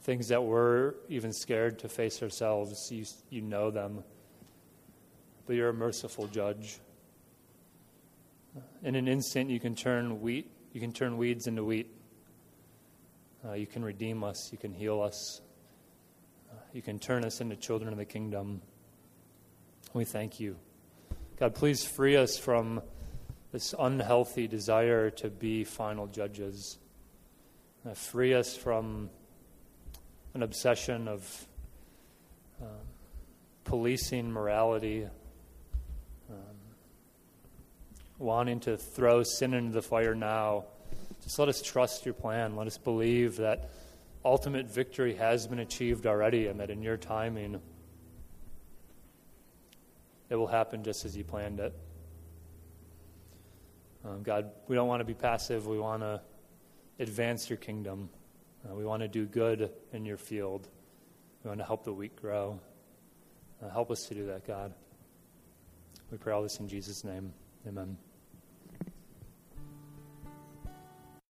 Things 0.07 0.29
that 0.29 0.41
we're 0.41 0.93
even 1.09 1.33
scared 1.33 1.79
to 1.79 1.89
face 1.89 2.23
ourselves. 2.23 2.89
You, 2.89 3.03
you 3.29 3.41
know 3.41 3.71
them. 3.71 4.05
But 5.45 5.57
you're 5.57 5.67
a 5.67 5.73
merciful 5.73 6.27
judge. 6.27 6.79
In 8.83 8.95
an 8.95 9.09
instant, 9.09 9.49
you 9.49 9.59
can 9.59 9.75
turn 9.75 10.21
wheat, 10.21 10.49
you 10.71 10.79
can 10.79 10.93
turn 10.93 11.17
weeds 11.17 11.45
into 11.47 11.65
wheat. 11.65 11.93
Uh, 13.45 13.51
you 13.55 13.67
can 13.67 13.83
redeem 13.83 14.23
us, 14.23 14.49
you 14.49 14.57
can 14.57 14.73
heal 14.73 15.01
us. 15.01 15.41
You 16.71 16.81
can 16.81 16.99
turn 16.99 17.25
us 17.25 17.41
into 17.41 17.57
children 17.57 17.91
of 17.91 17.97
the 17.99 18.05
kingdom. 18.05 18.61
We 19.93 20.05
thank 20.05 20.39
you. 20.39 20.55
God, 21.37 21.53
please 21.53 21.83
free 21.83 22.15
us 22.15 22.37
from 22.37 22.81
this 23.51 23.75
unhealthy 23.77 24.47
desire 24.47 25.09
to 25.09 25.29
be 25.29 25.65
final 25.65 26.07
judges. 26.07 26.77
Uh, 27.85 27.93
free 27.93 28.33
us 28.33 28.55
from 28.55 29.09
an 30.37 30.43
obsession 30.43 31.07
of 31.07 31.47
uh, 32.61 32.65
policing 33.63 34.31
morality, 34.31 35.07
um, 36.29 36.35
wanting 38.19 38.59
to 38.59 38.77
throw 38.77 39.23
sin 39.23 39.55
into 39.55 39.71
the 39.71 39.81
fire 39.81 40.13
now. 40.13 40.65
Just 41.23 41.39
let 41.39 41.49
us 41.49 41.63
trust 41.63 42.05
your 42.05 42.13
plan. 42.13 42.55
Let 42.55 42.67
us 42.67 42.77
believe 42.77 43.37
that 43.37 43.71
ultimate 44.23 44.67
victory 44.67 45.15
has 45.15 45.47
been 45.47 45.57
achieved 45.57 46.05
already 46.05 46.45
and 46.45 46.59
that 46.59 46.69
in 46.69 46.83
your 46.83 46.97
timing 46.97 47.59
it 50.29 50.35
will 50.35 50.45
happen 50.45 50.83
just 50.83 51.03
as 51.03 51.17
you 51.17 51.23
planned 51.23 51.59
it. 51.59 51.73
Um, 54.05 54.21
God, 54.21 54.51
we 54.67 54.75
don't 54.75 54.87
want 54.87 54.99
to 54.99 55.05
be 55.05 55.15
passive. 55.15 55.65
We 55.65 55.79
want 55.79 56.03
to 56.03 56.21
advance 56.99 57.49
your 57.49 57.57
kingdom. 57.57 58.09
Uh, 58.65 58.75
we 58.75 58.85
want 58.85 59.01
to 59.01 59.07
do 59.07 59.25
good 59.25 59.71
in 59.93 60.05
your 60.05 60.17
field. 60.17 60.67
We 61.43 61.49
want 61.49 61.59
to 61.59 61.65
help 61.65 61.83
the 61.83 61.93
weak 61.93 62.19
grow. 62.19 62.59
Uh, 63.63 63.69
help 63.69 63.91
us 63.91 64.05
to 64.07 64.13
do 64.13 64.27
that, 64.27 64.45
God. 64.45 64.73
We 66.11 66.17
pray 66.17 66.33
all 66.33 66.43
this 66.43 66.59
in 66.59 66.67
Jesus' 66.67 67.03
name. 67.03 67.33
Amen. 67.67 67.97